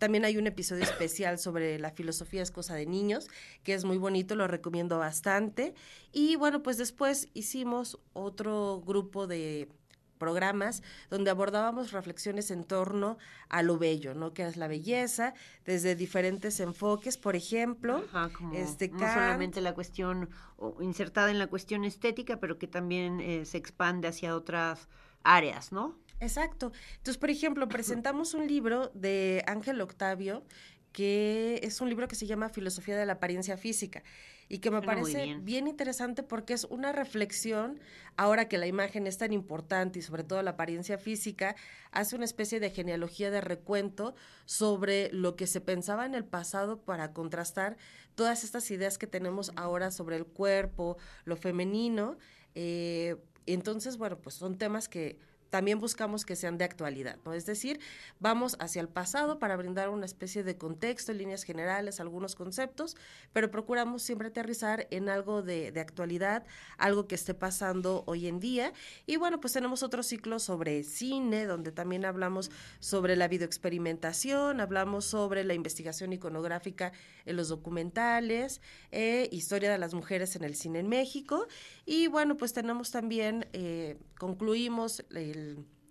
[0.03, 3.29] También hay un episodio especial sobre la filosofía es cosa de niños,
[3.63, 5.75] que es muy bonito, lo recomiendo bastante.
[6.11, 9.69] Y bueno, pues después hicimos otro grupo de
[10.17, 14.33] programas donde abordábamos reflexiones en torno a lo bello, ¿no?
[14.33, 19.61] Que es la belleza, desde diferentes enfoques, por ejemplo, Ajá, como este no Kant, solamente
[19.61, 24.35] la cuestión o, insertada en la cuestión estética, pero que también eh, se expande hacia
[24.35, 24.89] otras
[25.23, 26.02] áreas, ¿no?
[26.23, 26.71] Exacto.
[26.97, 30.43] Entonces, por ejemplo, presentamos un libro de Ángel Octavio,
[30.91, 34.03] que es un libro que se llama Filosofía de la Apariencia Física
[34.47, 35.45] y que me Suena parece bien.
[35.45, 35.67] bien.
[35.67, 37.79] interesante porque es una reflexión,
[38.17, 41.55] ahora que la imagen es tan importante y sobre todo la apariencia física,
[41.91, 44.13] hace una especie de genealogía de recuento
[44.45, 47.77] sobre lo que se pensaba en el pasado para contrastar
[48.13, 52.17] todas estas ideas que tenemos ahora sobre el cuerpo, lo femenino.
[52.53, 53.15] eh,
[53.45, 55.17] entonces, bueno, pues son temas que
[55.53, 57.31] también buscamos que sean de actualidad, ¿no?
[57.35, 57.79] Es decir,
[58.19, 62.95] vamos hacia el pasado para brindar una especie de contexto, líneas generales, algunos conceptos,
[63.33, 66.43] pero procuramos siempre aterrizar en algo de, de actualidad,
[66.79, 68.73] algo que esté pasando hoy en día.
[69.05, 72.49] Y bueno, pues tenemos otro ciclo sobre cine, donde también hablamos
[72.79, 76.93] sobre la videoexperimentación, hablamos sobre la investigación iconográfica
[77.25, 81.45] en los documentales, eh, historia de las mujeres en el cine en México.
[81.85, 85.42] Y bueno, pues tenemos también, eh, concluimos el-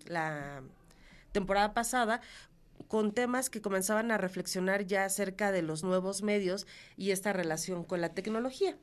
[0.06, 0.62] la
[1.32, 2.20] temporada pasada
[2.88, 7.84] con temas que comenzaban a reflexionar ya acerca de los nuevos medios y esta relación
[7.84, 8.76] con la tecnología.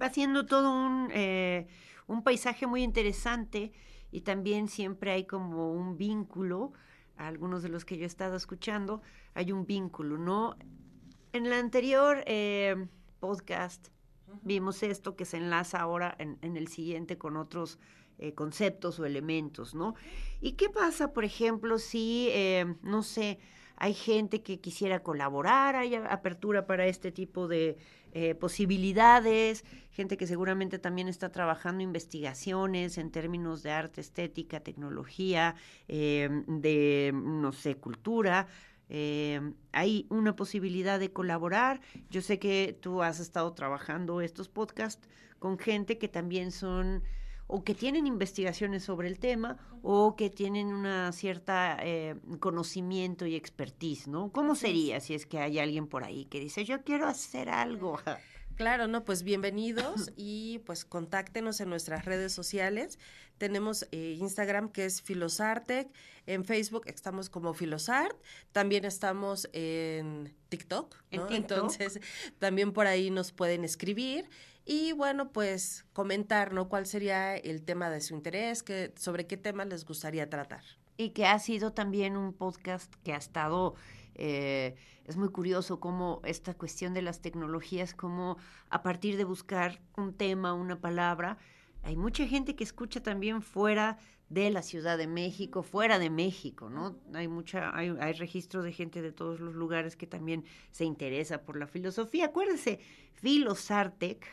[0.00, 1.66] Va siendo todo un, eh,
[2.06, 3.72] un paisaje muy interesante
[4.10, 6.72] y también siempre hay como un vínculo,
[7.16, 9.02] a algunos de los que yo he estado escuchando,
[9.34, 10.56] hay un vínculo, ¿no?
[11.32, 12.86] En el anterior eh,
[13.20, 13.88] podcast
[14.42, 17.78] vimos esto que se enlaza ahora en, en el siguiente con otros
[18.18, 19.94] eh, conceptos o elementos, ¿no?
[20.40, 23.38] ¿Y qué pasa, por ejemplo, si, eh, no sé,
[23.76, 27.76] hay gente que quisiera colaborar, hay apertura para este tipo de
[28.12, 35.54] eh, posibilidades, gente que seguramente también está trabajando investigaciones en términos de arte, estética, tecnología,
[35.86, 38.48] de, no sé, cultura.
[39.72, 41.82] Hay una posibilidad de colaborar.
[42.08, 45.06] Yo sé que tú has estado trabajando estos podcasts
[45.38, 47.02] con gente que también son
[47.46, 53.36] o que tienen investigaciones sobre el tema o que tienen una cierta eh, conocimiento y
[53.36, 54.30] expertise, ¿no?
[54.32, 58.00] ¿Cómo sería si es que hay alguien por ahí que dice, yo quiero hacer algo?
[58.56, 62.98] Claro, no, pues bienvenidos y pues contáctenos en nuestras redes sociales.
[63.36, 65.90] Tenemos eh, Instagram que es Filosartec,
[66.24, 68.16] en Facebook estamos como Filosart,
[68.52, 71.26] también estamos en TikTok, En ¿no?
[71.26, 71.50] TikTok.
[71.58, 72.00] Entonces,
[72.38, 74.30] también por ahí nos pueden escribir
[74.68, 76.68] y bueno, pues comentar, ¿no?
[76.68, 78.64] ¿Cuál sería el tema de su interés?
[78.64, 80.64] Que, ¿Sobre qué tema les gustaría tratar?
[80.96, 83.76] Y que ha sido también un podcast que ha estado,
[84.16, 88.38] eh, es muy curioso cómo esta cuestión de las tecnologías, cómo
[88.68, 91.38] a partir de buscar un tema, una palabra,
[91.84, 93.98] hay mucha gente que escucha también fuera
[94.30, 96.96] de la Ciudad de México, fuera de México, ¿no?
[97.14, 101.42] Hay mucha, hay, hay registro de gente de todos los lugares que también se interesa
[101.42, 102.26] por la filosofía.
[102.26, 102.80] Acuérdense,
[103.12, 104.26] Filosartec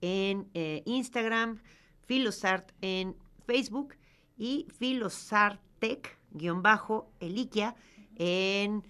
[0.00, 1.58] en eh, Instagram,
[2.06, 3.16] Filosart en
[3.46, 3.94] Facebook
[4.36, 7.74] y Filosartec, guion bajo, Eliquia,
[8.16, 8.84] en,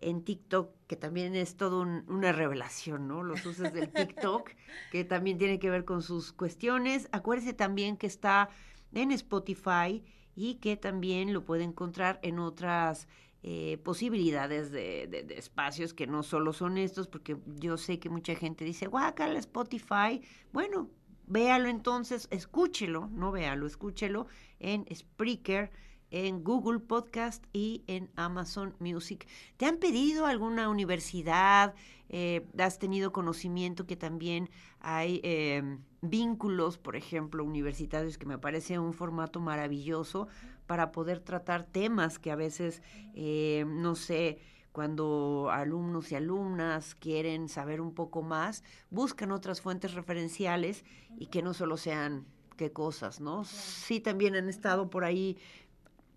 [0.00, 3.22] en TikTok, que también es todo un- una revelación, ¿no?
[3.22, 4.50] Los usos del TikTok,
[4.92, 7.08] que también tiene que ver con sus cuestiones.
[7.12, 8.48] Acuérdese también que está
[8.92, 10.02] en Spotify
[10.34, 13.08] y que también lo puede encontrar en otras
[13.42, 18.34] eh, posibilidades de, de- espacios que no solo son estos, porque yo sé que mucha
[18.34, 20.20] gente dice, guácala Spotify.
[20.52, 20.90] Bueno,
[21.26, 24.26] véalo entonces, escúchelo, no véalo, escúchelo
[24.58, 25.70] en Spreaker,
[26.10, 29.26] en Google Podcast y en Amazon Music.
[29.56, 31.74] ¿Te han pedido alguna universidad?
[32.12, 34.50] Eh, ¿Has tenido conocimiento que también
[34.80, 40.26] hay eh, vínculos, por ejemplo, universitarios, que me parece un formato maravilloso
[40.66, 42.82] para poder tratar temas que a veces,
[43.14, 44.40] eh, no sé,
[44.72, 50.84] cuando alumnos y alumnas quieren saber un poco más, buscan otras fuentes referenciales
[51.16, 53.44] y que no solo sean qué cosas, ¿no?
[53.44, 55.38] Sí, también han estado por ahí,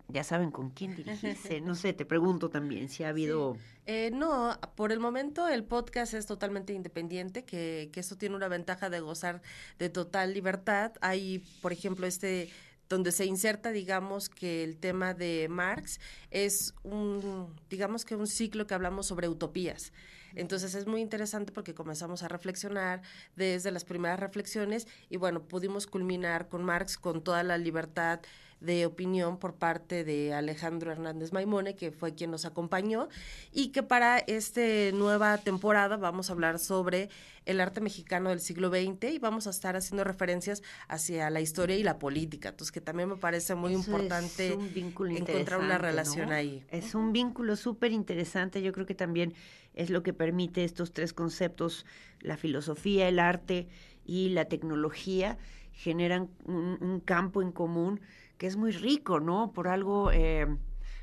[0.08, 3.56] ya saben con quién dirigirse, no sé, te pregunto también si ha habido...
[3.86, 8.48] Eh, no, por el momento el podcast es totalmente independiente, que, que esto tiene una
[8.48, 9.42] ventaja de gozar
[9.78, 10.92] de total libertad.
[11.00, 12.50] Hay, por ejemplo, este
[12.88, 16.00] donde se inserta, digamos, que el tema de Marx
[16.30, 19.92] es un, digamos que un ciclo que hablamos sobre utopías.
[20.34, 23.02] Entonces es muy interesante porque comenzamos a reflexionar
[23.36, 28.20] desde las primeras reflexiones y bueno, pudimos culminar con Marx con toda la libertad
[28.64, 33.08] de opinión por parte de Alejandro Hernández Maimone, que fue quien nos acompañó,
[33.52, 34.60] y que para esta
[34.92, 37.08] nueva temporada vamos a hablar sobre
[37.46, 41.76] el arte mexicano del siglo XX y vamos a estar haciendo referencias hacia la historia
[41.76, 42.50] y la política.
[42.50, 46.34] Entonces, que también me parece muy Eso es importante un vínculo encontrar una relación ¿no?
[46.34, 46.64] ahí.
[46.70, 48.62] Es un vínculo súper interesante.
[48.62, 49.34] Yo creo que también
[49.74, 51.84] es lo que permite estos tres conceptos,
[52.20, 53.68] la filosofía, el arte
[54.06, 55.38] y la tecnología,
[55.72, 58.00] generan un, un campo en común
[58.44, 59.52] que es muy rico, ¿no?
[59.54, 60.10] Por algo...
[60.12, 60.46] eh,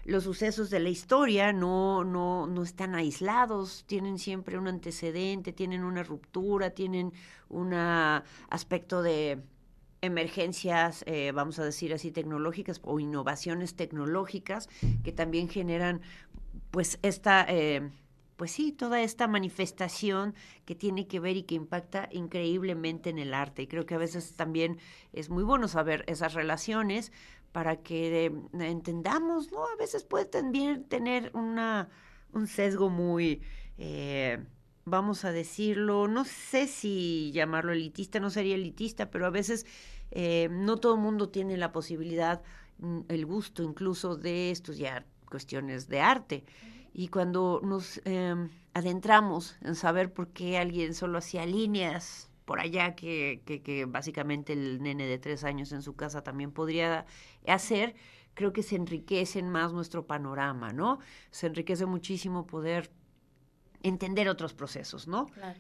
[0.06, 5.84] los sucesos de la historia no, no, no están aislados, tienen siempre un antecedente, tienen
[5.84, 7.14] una ruptura, tienen
[7.50, 9.42] un aspecto de
[10.02, 14.70] emergencias, eh, vamos a decir así, tecnológicas o innovaciones tecnológicas
[15.04, 16.02] que también generan
[16.70, 17.90] pues esta, eh,
[18.42, 20.34] pues sí, toda esta manifestación
[20.66, 23.62] que tiene que ver y que impacta increíblemente en el arte.
[23.62, 24.80] Y creo que a veces también
[25.14, 27.12] es muy bueno saber esas relaciones
[27.52, 29.64] para que eh, entendamos, ¿no?
[29.64, 31.90] A veces puede también tener una,
[32.34, 33.44] un sesgo muy,
[33.78, 34.44] eh,
[34.86, 39.68] vamos a decirlo, no sé si llamarlo elitista, no sería elitista, pero a veces
[40.10, 42.42] eh, no todo el mundo tiene la posibilidad,
[42.80, 46.44] mm, el gusto incluso de estudiar cuestiones de arte.
[46.94, 48.36] Y cuando nos eh,
[48.74, 54.54] adentramos en saber por qué alguien solo hacía líneas por allá que, que, que, básicamente
[54.54, 57.06] el nene de tres años en su casa también podría
[57.48, 57.96] hacer,
[58.34, 61.00] creo que se enriquecen más nuestro panorama, ¿no?
[61.30, 62.92] Se enriquece muchísimo poder
[63.84, 65.28] entender otros procesos, ¿no?
[65.28, 65.60] Claro.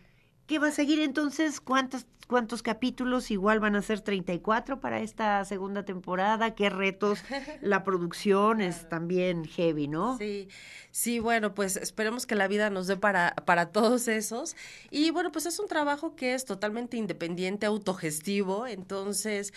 [0.51, 1.61] ¿Qué va a seguir entonces?
[1.61, 3.31] ¿Cuántos, ¿Cuántos capítulos?
[3.31, 6.55] Igual van a ser 34 para esta segunda temporada.
[6.55, 7.23] ¿Qué retos?
[7.61, 10.17] La producción es también heavy, ¿no?
[10.17, 10.49] Sí,
[10.91, 14.57] sí, bueno, pues esperemos que la vida nos dé para, para todos esos.
[14.89, 19.53] Y bueno, pues es un trabajo que es totalmente independiente, autogestivo, entonces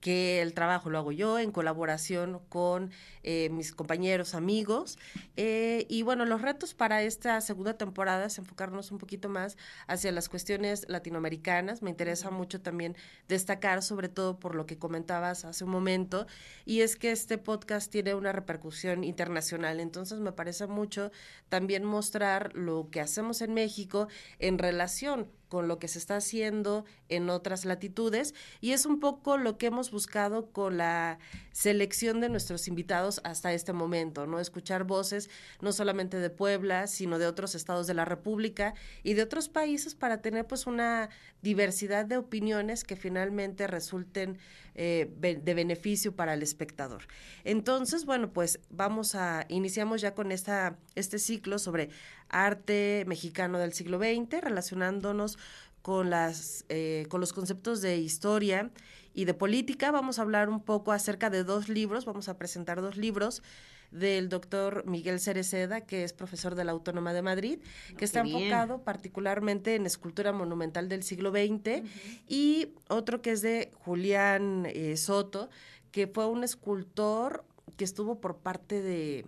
[0.00, 2.90] que el trabajo lo hago yo en colaboración con
[3.22, 4.98] eh, mis compañeros, amigos.
[5.36, 10.12] Eh, y bueno, los retos para esta segunda temporada es enfocarnos un poquito más hacia
[10.12, 11.82] las cuestiones latinoamericanas.
[11.82, 12.96] Me interesa mucho también
[13.28, 16.26] destacar, sobre todo por lo que comentabas hace un momento,
[16.64, 19.80] y es que este podcast tiene una repercusión internacional.
[19.80, 21.10] Entonces me parece mucho
[21.48, 26.84] también mostrar lo que hacemos en México en relación con lo que se está haciendo
[27.08, 31.18] en otras latitudes y es un poco lo que hemos buscado con la
[31.52, 34.40] selección de nuestros invitados hasta este momento, ¿no?
[34.40, 35.30] Escuchar voces
[35.60, 39.94] no solamente de Puebla, sino de otros estados de la República y de otros países
[39.94, 41.10] para tener pues una
[41.42, 44.38] diversidad de opiniones que finalmente resulten
[44.74, 47.08] eh, de beneficio para el espectador.
[47.42, 51.90] Entonces, bueno, pues vamos a, iniciamos ya con esta, este ciclo sobre
[52.28, 55.38] arte mexicano del siglo XX, relacionándonos
[55.82, 58.70] con, las, eh, con los conceptos de historia
[59.14, 59.90] y de política.
[59.90, 63.42] Vamos a hablar un poco acerca de dos libros, vamos a presentar dos libros
[63.90, 67.58] del doctor Miguel Cereceda, que es profesor de la Autónoma de Madrid,
[67.96, 68.36] que está bien.
[68.36, 71.82] enfocado particularmente en escultura monumental del siglo XX,
[72.28, 75.48] y otro que es de Julián eh, Soto,
[75.90, 77.44] que fue un escultor
[77.76, 79.24] que estuvo por parte de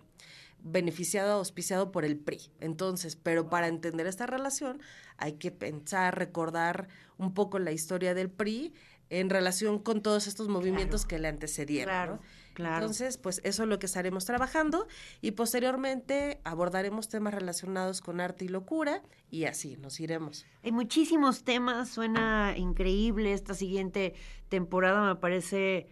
[0.62, 2.50] beneficiado, auspiciado por el PRI.
[2.60, 4.80] Entonces, pero para entender esta relación
[5.16, 6.88] hay que pensar, recordar
[7.18, 8.72] un poco la historia del PRI
[9.10, 11.92] en relación con todos estos movimientos que le antecedieron.
[11.92, 12.20] Claro, ¿no?
[12.54, 12.76] claro.
[12.76, 14.86] Entonces, pues eso es lo que estaremos trabajando
[15.20, 20.46] y posteriormente abordaremos temas relacionados con arte y locura y así nos iremos.
[20.62, 23.32] Hay muchísimos temas, suena increíble.
[23.32, 24.14] Esta siguiente
[24.48, 25.88] temporada me parece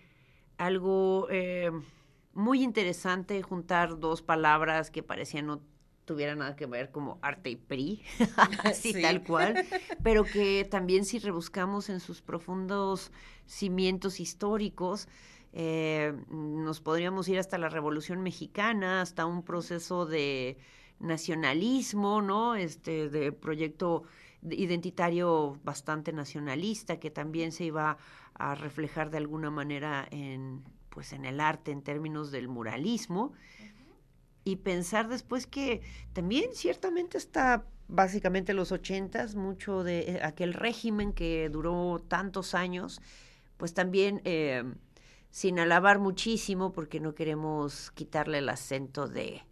[0.58, 1.70] algo eh,
[2.38, 5.60] muy interesante juntar dos palabras que parecían no
[6.04, 8.02] tuvieran nada que ver como arte y PRI,
[8.64, 9.02] así Sí.
[9.02, 9.66] tal cual,
[10.02, 13.12] pero que también si rebuscamos en sus profundos
[13.46, 15.08] cimientos históricos,
[15.52, 20.56] eh, nos podríamos ir hasta la Revolución Mexicana, hasta un proceso de
[21.00, 22.54] nacionalismo, ¿no?
[22.54, 24.04] Este, de proyecto
[24.42, 27.98] identitario bastante nacionalista que también se iba
[28.34, 33.32] a reflejar de alguna manera en pues en el arte en términos del muralismo
[34.44, 35.82] y pensar después que
[36.12, 43.00] también ciertamente está básicamente los ochentas mucho de eh, aquel régimen que duró tantos años
[43.56, 44.64] pues también eh,
[45.30, 49.42] sin alabar muchísimo porque no queremos quitarle el acento de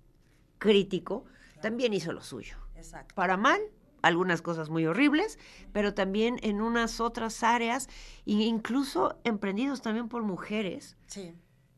[0.58, 1.24] crítico
[1.60, 3.14] también hizo lo suyo Exacto.
[3.14, 3.60] para mal,
[4.06, 5.38] algunas cosas muy horribles,
[5.72, 7.88] pero también en unas otras áreas,
[8.26, 11.32] e incluso emprendidos también por mujeres, Sí.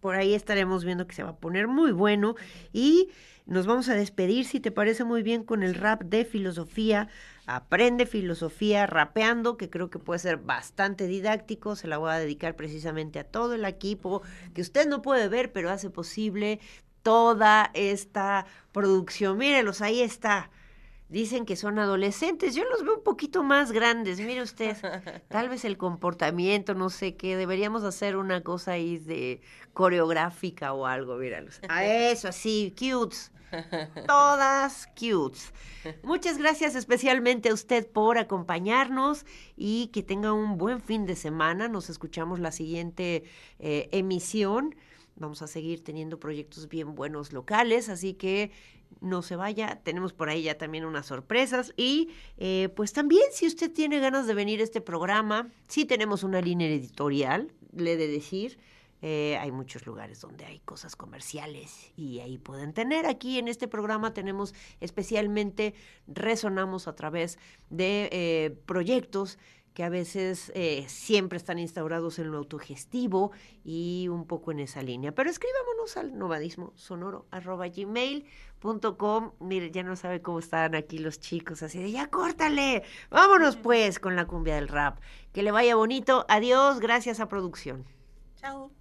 [0.00, 2.34] Por ahí estaremos viendo que se va a poner muy bueno
[2.72, 3.10] y
[3.44, 7.08] nos vamos a despedir, si te parece muy bien, con el rap de filosofía.
[7.46, 11.76] Aprende filosofía rapeando, que creo que puede ser bastante didáctico.
[11.76, 14.22] Se la voy a dedicar precisamente a todo el equipo
[14.54, 16.60] que usted no puede ver, pero hace posible
[17.02, 19.38] toda esta producción.
[19.38, 20.50] Mírelos, ahí está.
[21.08, 24.76] Dicen que son adolescentes, yo los veo un poquito más grandes, mire usted,
[25.28, 29.40] tal vez el comportamiento, no sé qué, deberíamos hacer una cosa ahí de
[29.72, 31.60] coreográfica o algo, míralos.
[31.70, 33.32] A eso, así, cutes,
[34.06, 35.54] todas cutes.
[36.02, 39.24] Muchas gracias especialmente a usted por acompañarnos
[39.56, 43.24] y que tenga un buen fin de semana, nos escuchamos la siguiente
[43.58, 44.74] eh, emisión.
[45.18, 48.50] Vamos a seguir teniendo proyectos bien buenos locales, así que
[49.00, 49.80] no se vaya.
[49.82, 51.72] Tenemos por ahí ya también unas sorpresas.
[51.76, 56.22] Y eh, pues también si usted tiene ganas de venir a este programa, sí tenemos
[56.22, 58.58] una línea editorial, le he de decir.
[59.00, 63.06] Eh, hay muchos lugares donde hay cosas comerciales y ahí pueden tener.
[63.06, 65.74] Aquí en este programa tenemos especialmente,
[66.08, 67.38] resonamos a través
[67.70, 69.38] de eh, proyectos
[69.74, 73.30] que a veces eh, siempre están instaurados en lo autogestivo
[73.64, 75.12] y un poco en esa línea.
[75.12, 79.32] Pero escribámonos al nomadismo sonoro arroba gmail.com.
[79.40, 82.82] Mire, ya no sabe cómo están aquí los chicos, así de ya córtale.
[83.10, 84.98] Vámonos pues con la cumbia del rap.
[85.32, 86.26] Que le vaya bonito.
[86.28, 87.84] Adiós, gracias a producción.
[88.36, 88.72] Chao.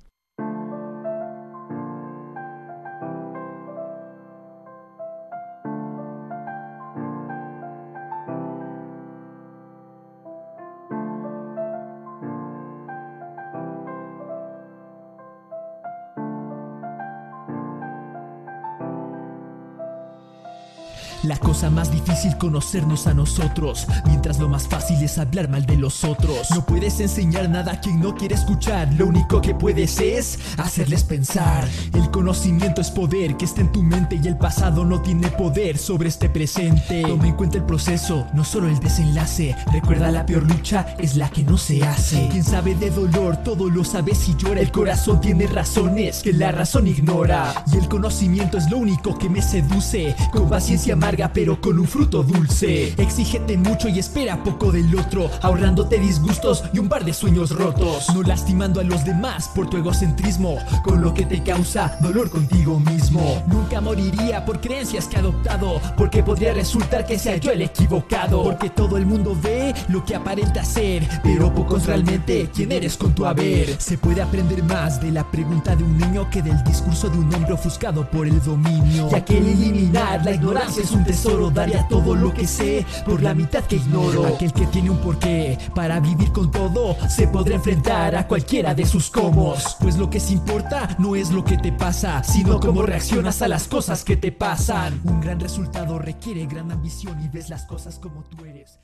[21.37, 25.77] La cosa más difícil conocernos a nosotros, mientras lo más fácil es hablar mal de
[25.77, 26.49] los otros.
[26.49, 31.03] No puedes enseñar nada a quien no quiere escuchar, lo único que puedes es hacerles
[31.03, 31.67] pensar.
[31.93, 35.77] El conocimiento es poder que está en tu mente y el pasado no tiene poder
[35.77, 37.03] sobre este presente.
[37.03, 39.55] Toma en cuenta el proceso, no solo el desenlace.
[39.71, 42.29] Recuerda la peor lucha es la que no se hace.
[42.29, 44.61] Quien sabe de dolor, todo lo sabe si llora.
[44.61, 47.63] El corazón tiene razones que la razón ignora.
[47.71, 50.15] Y el conocimiento es lo único que me seduce.
[50.31, 52.93] Con paciencia amarga, pero con un fruto dulce.
[52.97, 58.07] Exígete mucho y espera poco del otro, ahorrándote disgustos y un par de sueños rotos.
[58.13, 62.79] No lastimando a los demás por tu egocentrismo, con lo que te causa dolor contigo
[62.79, 63.43] mismo.
[63.47, 68.43] Nunca moriría por creencias que he adoptado, porque podría resultar que sea yo el equivocado.
[68.43, 73.13] Porque todo el mundo ve lo que aparenta ser, pero pocos realmente quién eres con
[73.13, 73.79] tu haber.
[73.79, 77.33] Se puede aprender más de la pregunta de un niño que del discurso de un
[77.33, 79.09] hombre ofuscado por el dominio.
[79.09, 81.16] Ya que el eliminar la ignorancia es un tesoro,
[81.53, 84.25] daría todo lo que sé por la mitad que ignoro.
[84.25, 88.85] Aquel que tiene un porqué para vivir con todo se podrá enfrentar a cualquiera de
[88.85, 89.77] sus comos.
[89.79, 93.47] Pues lo que se importa no es lo que te pasa, sino cómo reaccionas a
[93.47, 95.01] las cosas que te pasan.
[95.03, 98.79] Un gran resultado requiere gran ambición y ves las cosas como tú eres.